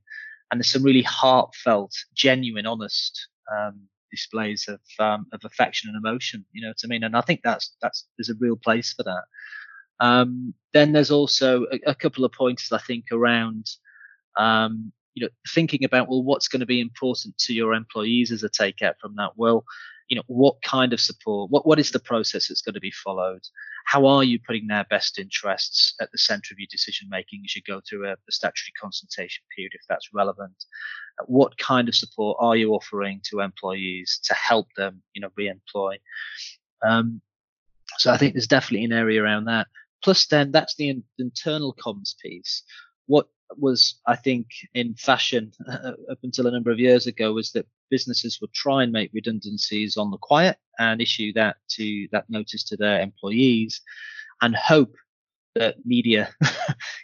[0.51, 6.45] And there's some really heartfelt, genuine, honest um, displays of um, of affection and emotion.
[6.53, 7.03] You know what I mean?
[7.03, 9.25] And I think that's that's there's a real place for that.
[9.99, 13.67] Um, then there's also a, a, couple of pointers I think around
[14.39, 18.45] um, you know thinking about well what's going to be important to your employees as
[18.45, 19.33] a takeout from that.
[19.35, 19.65] Well,
[20.09, 22.93] you know what kind of support what what is the process that's going to be
[22.93, 23.43] followed?
[23.87, 27.57] How are you putting their best interests at the center of your decision making as
[27.57, 30.65] you go through a, a statutory consultation period if that's relevant?
[31.27, 35.97] What kind of support are you offering to employees to help them you know re-employ?
[36.87, 37.23] Um,
[37.99, 39.67] so i think there's definitely an area around that.
[40.05, 42.63] Plus then that's the in- internal comms piece.
[43.07, 47.53] What was, I think, in fashion uh, up until a number of years ago was
[47.53, 52.29] that businesses would try and make redundancies on the quiet and issue that to that
[52.29, 53.81] notice to their employees
[54.43, 54.95] and hope
[55.55, 56.29] that media,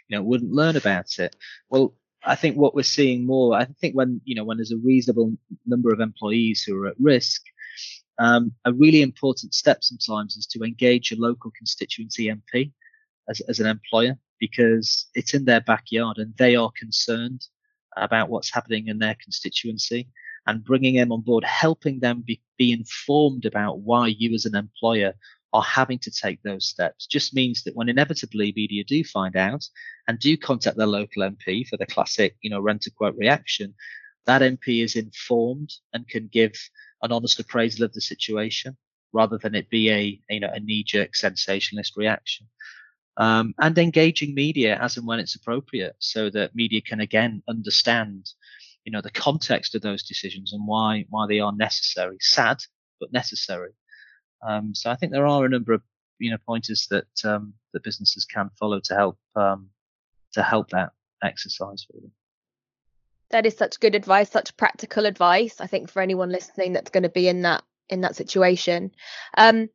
[0.07, 1.35] you know, wouldn't learn about it.
[1.69, 4.77] Well, I think what we're seeing more, I think when, you know, when there's a
[4.77, 5.35] reasonable
[5.65, 7.41] number of employees who are at risk,
[8.19, 12.71] um, a really important step sometimes is to engage a local constituency MP
[13.27, 17.47] as, as an employer because it's in their backyard and they are concerned
[17.95, 20.09] about what's happening in their constituency
[20.47, 24.53] and bringing them on board, helping them be, be informed about why you as an
[24.53, 25.13] employer
[25.53, 29.65] are having to take those steps just means that when inevitably media do find out
[30.09, 33.73] and do contact their local MP for the classic, you know, rent a quote reaction,
[34.25, 36.51] that MP is informed and can give
[37.01, 38.75] an honest appraisal of the situation
[39.13, 42.45] rather than it be a, you know, a knee jerk sensationalist reaction
[43.17, 48.29] um, and engaging media as and when it's appropriate so that media can again understand
[48.85, 52.57] you know the context of those decisions and why why they are necessary sad
[52.99, 53.71] but necessary.
[54.47, 55.81] Um, so i think there are a number of
[56.19, 59.69] you know pointers that um, that businesses can follow to help um,
[60.33, 60.91] to help that
[61.23, 62.11] exercise them
[63.29, 67.03] that is such good advice such practical advice i think for anyone listening that's going
[67.03, 68.91] to be in that in that situation.
[69.37, 69.69] Um,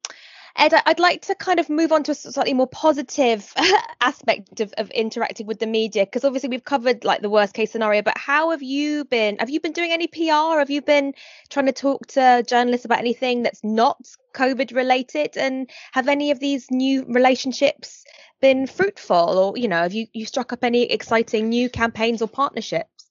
[0.56, 3.52] Ed, I'd like to kind of move on to a slightly more positive
[4.00, 7.72] aspect of, of interacting with the media because obviously we've covered like the worst case
[7.72, 9.36] scenario, but how have you been?
[9.38, 10.58] Have you been doing any PR?
[10.58, 11.14] Have you been
[11.48, 13.98] trying to talk to journalists about anything that's not
[14.34, 15.36] COVID related?
[15.36, 18.04] And have any of these new relationships
[18.40, 22.28] been fruitful, or you know, have you you struck up any exciting new campaigns or
[22.28, 23.06] partnerships?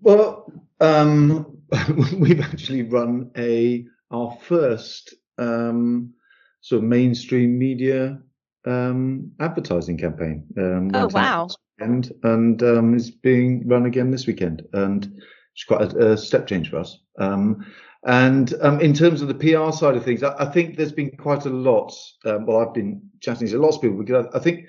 [0.00, 1.58] Well, um,
[2.18, 6.14] we've actually run a our first um,
[6.60, 8.20] sort of mainstream media
[8.66, 10.46] um, advertising campaign.
[10.58, 11.48] Um, oh wow!
[11.78, 15.20] And and um, is being run again this weekend, and
[15.54, 16.98] it's quite a, a step change for us.
[17.18, 17.66] Um,
[18.04, 21.10] and um, in terms of the PR side of things, I, I think there's been
[21.16, 21.94] quite a lot.
[22.24, 24.66] Um, well, I've been chatting to lots of people because I, I think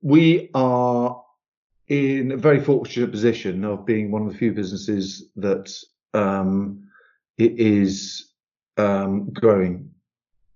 [0.00, 1.22] we are
[1.88, 5.70] in a very fortunate position of being one of the few businesses that
[6.14, 6.84] um,
[7.36, 8.32] is
[8.78, 9.90] um, growing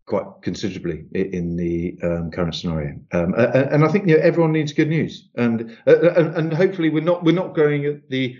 [0.08, 2.98] quite considerably in the um, current scenario.
[3.12, 7.04] Um, and I think you know, everyone needs good news, and, and, and hopefully we're
[7.04, 8.36] not we're not growing at the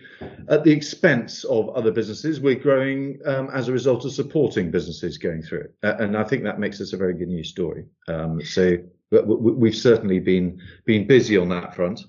[0.48, 2.40] at the expense of other businesses.
[2.40, 6.42] We're growing um, as a result of supporting businesses going through it, and I think
[6.44, 7.84] that makes us a very good news story.
[8.08, 8.78] Um, so
[9.10, 12.00] we've certainly been been busy on that front,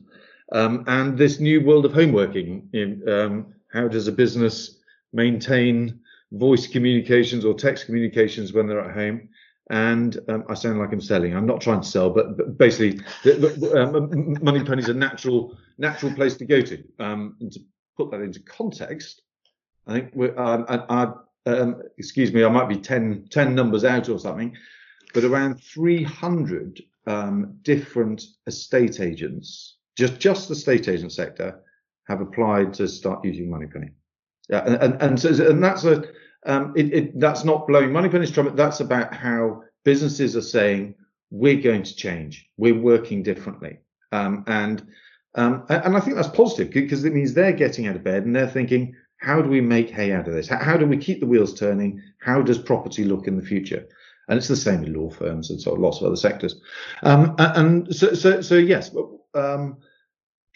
[0.53, 2.69] um, and this new world of home working.
[3.07, 4.77] Um, how does a business
[5.11, 5.99] maintain
[6.31, 9.29] voice communications or text communications when they're at home?
[9.69, 11.35] And um, I sound like I'm selling.
[11.35, 12.99] I'm not trying to sell, but, but basically,
[13.75, 16.83] um, Moneypenny is a natural natural place to go to.
[16.99, 17.59] Um, and to
[17.95, 19.21] put that into context,
[19.87, 23.85] I think we're, um, I, I, um, excuse me, I might be 10, 10 numbers
[23.85, 24.55] out or something,
[25.13, 31.61] but around 300 um, different estate agents, just just the estate agent sector,
[32.07, 33.91] have applied to start using Moneypenny.
[34.49, 36.05] Yeah, and and, and, so, and that's a
[36.45, 38.07] um, it, it, that's not blowing money.
[38.07, 38.55] Moneypenny's trumpet.
[38.55, 40.95] That's about how businesses are saying
[41.31, 43.79] we're going to change, we're working differently,
[44.11, 44.87] um, and
[45.35, 48.35] um, and I think that's positive because it means they're getting out of bed and
[48.35, 50.47] they're thinking, how do we make hay out of this?
[50.47, 52.01] How, how do we keep the wheels turning?
[52.19, 53.87] How does property look in the future?
[54.27, 56.61] And it's the same with law firms and so lots of other sectors.
[57.03, 58.95] Um, and so, so, so yes,
[59.33, 59.77] um,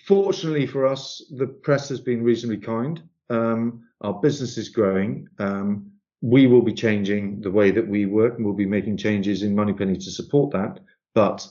[0.06, 3.02] fortunately for us, the press has been reasonably kind.
[3.30, 5.28] Um, our business is growing.
[5.40, 5.92] Um,
[6.22, 9.56] we will be changing the way that we work and we'll be making changes in
[9.56, 10.80] Moneypenny to support that.
[11.14, 11.46] But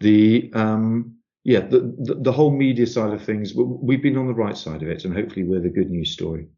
[0.00, 4.34] the, um, yeah, the, the, the, whole media side of things, we've been on the
[4.34, 6.48] right side of it and hopefully we're the good news story.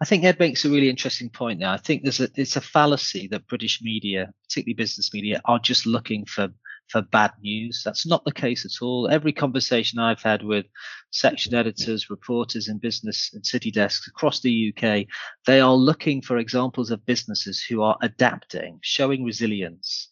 [0.00, 1.68] I think Ed makes a really interesting point there.
[1.70, 5.86] I think there's a, it's a fallacy that British media, particularly business media, are just
[5.86, 6.52] looking for
[6.92, 7.82] for bad news.
[7.82, 9.08] That's not the case at all.
[9.08, 10.66] Every conversation I've had with
[11.10, 15.06] section editors, reporters in business and city desks across the UK,
[15.46, 20.08] they are looking for examples of businesses who are adapting, showing resilience,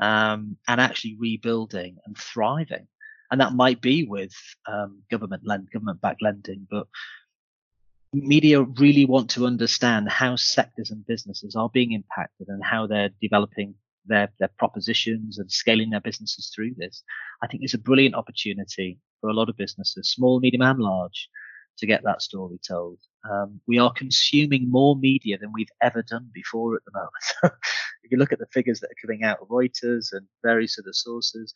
[0.00, 2.88] um, and actually rebuilding and thriving.
[3.30, 4.32] And that might be with
[4.66, 6.86] um, government lend, government-backed lending, but
[8.14, 13.10] media really want to understand how sectors and businesses are being impacted and how they're
[13.20, 13.74] developing
[14.06, 17.02] their, their propositions and scaling their businesses through this.
[17.42, 21.28] I think it's a brilliant opportunity for a lot of businesses, small, medium, and large,
[21.78, 22.98] to get that story told.
[23.28, 27.56] Um, we are consuming more media than we've ever done before at the moment.
[28.04, 30.92] if you look at the figures that are coming out of Reuters and various other
[30.92, 31.52] sources,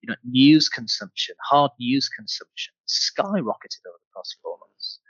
[0.00, 5.00] you know, news consumption, hard news consumption, skyrocketed over the past four months.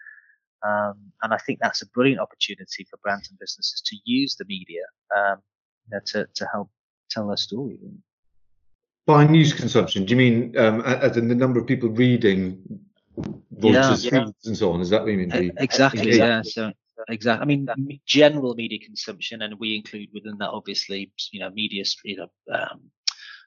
[0.67, 4.45] Um, and I think that's a brilliant opportunity for brands and businesses to use the
[4.47, 4.83] media
[5.17, 5.39] um,
[5.87, 6.71] you know, to, to help
[7.11, 7.79] tell their story.
[9.07, 12.63] By news consumption, do you mean um, as in the number of people reading
[13.57, 14.81] Reuters yeah, feeds and so on?
[14.81, 15.53] Is that what you mean?
[15.59, 16.17] Exactly.
[16.17, 16.43] Yeah.
[16.43, 16.73] So
[17.09, 17.43] exactly.
[17.43, 22.17] I mean, general media consumption, and we include within that obviously, you know, media, you
[22.17, 22.91] know, um,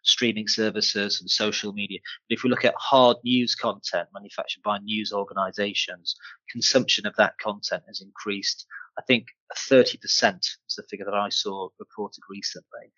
[0.04, 2.00] streaming services and social media.
[2.28, 6.16] But if we look at hard news content manufactured by news organizations,
[6.50, 8.66] consumption of that content has increased.
[8.98, 12.92] I think 30% is the figure that I saw reported recently.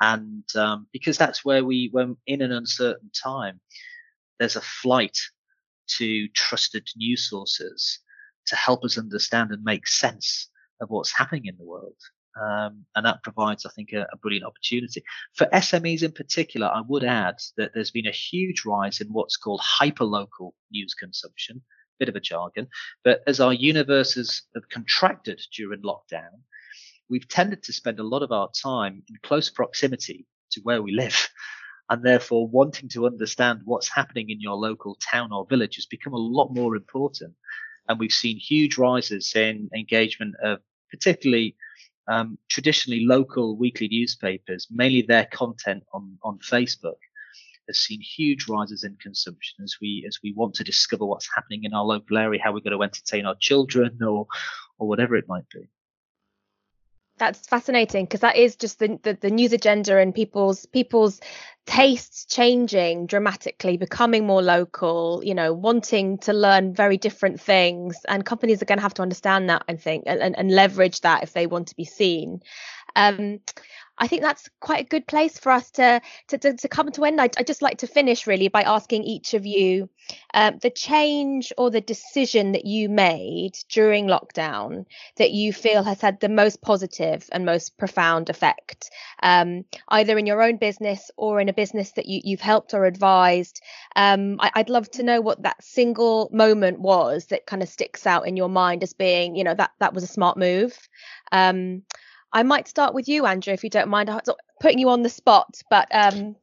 [0.00, 3.60] And um, because that's where we, when in an uncertain time,
[4.38, 5.16] there's a flight
[5.98, 8.00] to trusted news sources
[8.46, 10.48] to help us understand and make sense
[10.80, 11.96] of what's happening in the world.
[12.40, 15.04] Um, and that provides, I think, a, a, brilliant opportunity.
[15.34, 19.36] For SMEs in particular, I would add that there's been a huge rise in what's
[19.36, 21.62] called hyperlocal news consumption,
[22.00, 22.66] bit of a jargon,
[23.04, 26.40] but as our universes have contracted during lockdown,
[27.08, 30.92] we've tended to spend a lot of our time in close proximity to where we
[30.92, 31.28] live.
[31.90, 36.14] And therefore, wanting to understand what's happening in your local town or village has become
[36.14, 37.34] a lot more important.
[37.88, 41.56] And we've seen huge rises in engagement of particularly
[42.08, 46.96] um, traditionally local weekly newspapers, mainly their content on, on Facebook
[47.68, 51.64] has seen huge rises in consumption as we as we want to discover what's happening
[51.64, 54.26] in our local area, how we're going to entertain our children or
[54.78, 55.66] or whatever it might be
[57.18, 61.20] that's fascinating because that is just the, the, the news agenda and people's people's
[61.66, 67.96] tastes changing dramatically becoming more local you know wanting to learn very different things.
[68.08, 71.00] And companies are going to have to understand that i think and, and, and leverage
[71.02, 72.42] that if they want to be seen.
[72.96, 73.40] Um,
[73.96, 77.04] I think that's quite a good place for us to to, to, to come to
[77.04, 77.20] end.
[77.20, 79.88] I'd, I'd, just like to finish really by asking each of you
[80.32, 84.86] um, the change or the decision that you made during lockdown
[85.16, 88.90] that you feel has had the most positive and most profound effect,
[89.22, 92.86] um, either in your own business or in a business that you, you've helped or
[92.86, 93.60] advised.
[93.94, 98.06] Um, I, would love to know what that single moment was that kind of sticks
[98.06, 100.76] out in your mind as being, you know, that that was a smart move.
[101.30, 101.82] Um,
[102.34, 104.10] I might start with you, Andrew, if you don't mind.
[104.10, 104.20] I'm
[104.60, 106.34] putting you on the spot, but um...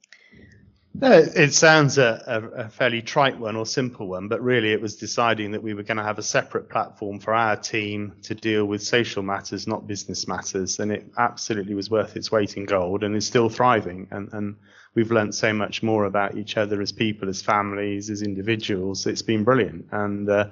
[0.93, 4.95] no, it sounds a, a, fairly trite one or simple one, but really it was
[4.95, 8.63] deciding that we were going to have a separate platform for our team to deal
[8.63, 13.03] with social matters, not business matters, and it absolutely was worth its weight in gold
[13.03, 14.07] and is still thriving.
[14.11, 14.55] And, and
[14.95, 19.05] we've learned so much more about each other as people, as families, as individuals.
[19.07, 20.45] It's been brilliant, and uh,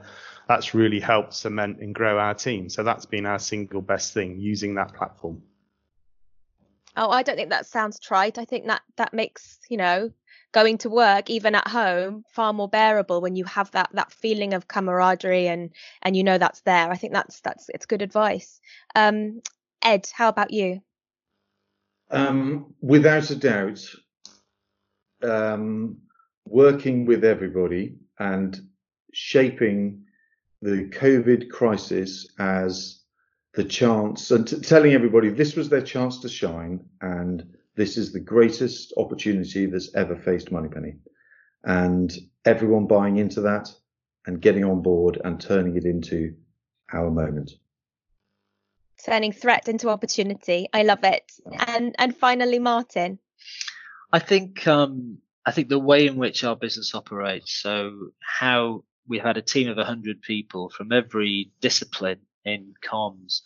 [0.50, 2.70] that's really helped cement and grow our team.
[2.70, 5.44] So that's been our single best thing using that platform.
[6.98, 8.40] Oh, I don't think that sounds trite.
[8.40, 10.12] I think that that makes, you know,
[10.52, 14.56] going to work even at home far more bearable when you have that that feeling
[14.56, 15.70] of camaraderie and
[16.02, 16.90] and you know that's there.
[16.90, 18.60] I think that's that's it's good advice.
[18.96, 19.42] Um,
[19.84, 20.82] Ed, how about you?
[22.10, 23.86] Um, without a doubt,
[25.22, 25.98] um,
[26.46, 28.60] working with everybody and
[29.14, 30.06] shaping
[30.62, 33.04] the COVID crisis as
[33.54, 37.44] the chance and t- telling everybody this was their chance to shine and
[37.80, 40.96] this is the greatest opportunity that's ever faced Moneypenny.
[41.64, 42.12] And
[42.44, 43.70] everyone buying into that
[44.26, 46.36] and getting on board and turning it into
[46.92, 47.52] our moment.
[49.06, 50.68] Turning threat into opportunity.
[50.74, 51.32] I love it.
[51.68, 53.18] And and finally, Martin.
[54.12, 59.20] I think um, I think the way in which our business operates, so how we
[59.20, 63.42] had a team of 100 people from every discipline in comms,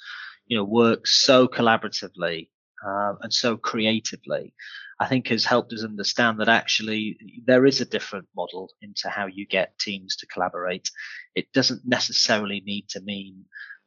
[0.45, 2.49] you know, work so collaboratively
[2.85, 4.53] uh, and so creatively,
[4.99, 9.25] I think has helped us understand that actually there is a different model into how
[9.27, 10.89] you get teams to collaborate.
[11.33, 13.45] It doesn't necessarily need to mean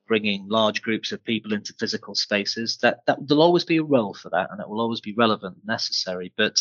[0.08, 2.78] bringing large groups of people into physical spaces.
[2.78, 5.56] That, that there'll always be a role for that, and it will always be relevant
[5.56, 6.32] and necessary.
[6.36, 6.56] But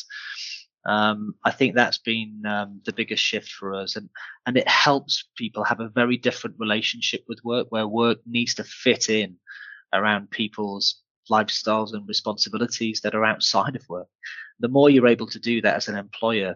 [0.85, 4.09] um, I think that's been um, the biggest shift for us, and
[4.45, 8.63] and it helps people have a very different relationship with work, where work needs to
[8.63, 9.37] fit in
[9.93, 14.07] around people's lifestyles and responsibilities that are outside of work.
[14.59, 16.55] The more you're able to do that as an employer,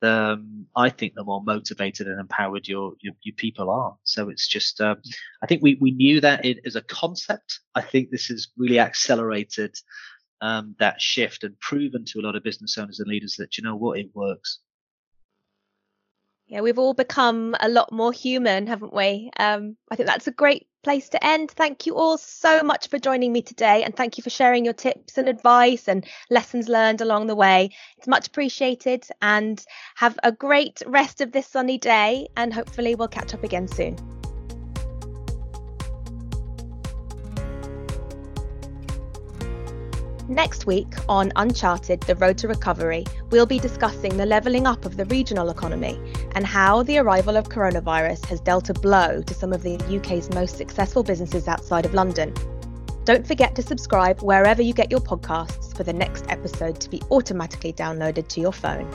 [0.00, 3.96] the, um, I think the more motivated and empowered your your, your people are.
[4.04, 4.96] So it's just, uh,
[5.42, 7.60] I think we we knew that as a concept.
[7.74, 9.74] I think this has really accelerated
[10.40, 13.64] um, that shift and proven to a lot of business owners and leaders that you
[13.64, 14.58] know what it works.
[16.46, 19.30] Yeah, we've all become a lot more human, haven't we?
[19.38, 21.50] Um, I think that's a great place to end.
[21.50, 24.74] Thank you all so much for joining me today, and thank you for sharing your
[24.74, 27.70] tips and advice and lessons learned along the way.
[27.96, 29.64] It's much appreciated, and
[29.96, 33.96] have a great rest of this sunny day, and hopefully, we'll catch up again soon.
[40.28, 44.96] Next week on Uncharted The Road to Recovery, we'll be discussing the levelling up of
[44.96, 46.00] the regional economy
[46.34, 50.30] and how the arrival of coronavirus has dealt a blow to some of the UK's
[50.30, 52.32] most successful businesses outside of London.
[53.04, 57.02] Don't forget to subscribe wherever you get your podcasts for the next episode to be
[57.10, 58.90] automatically downloaded to your phone.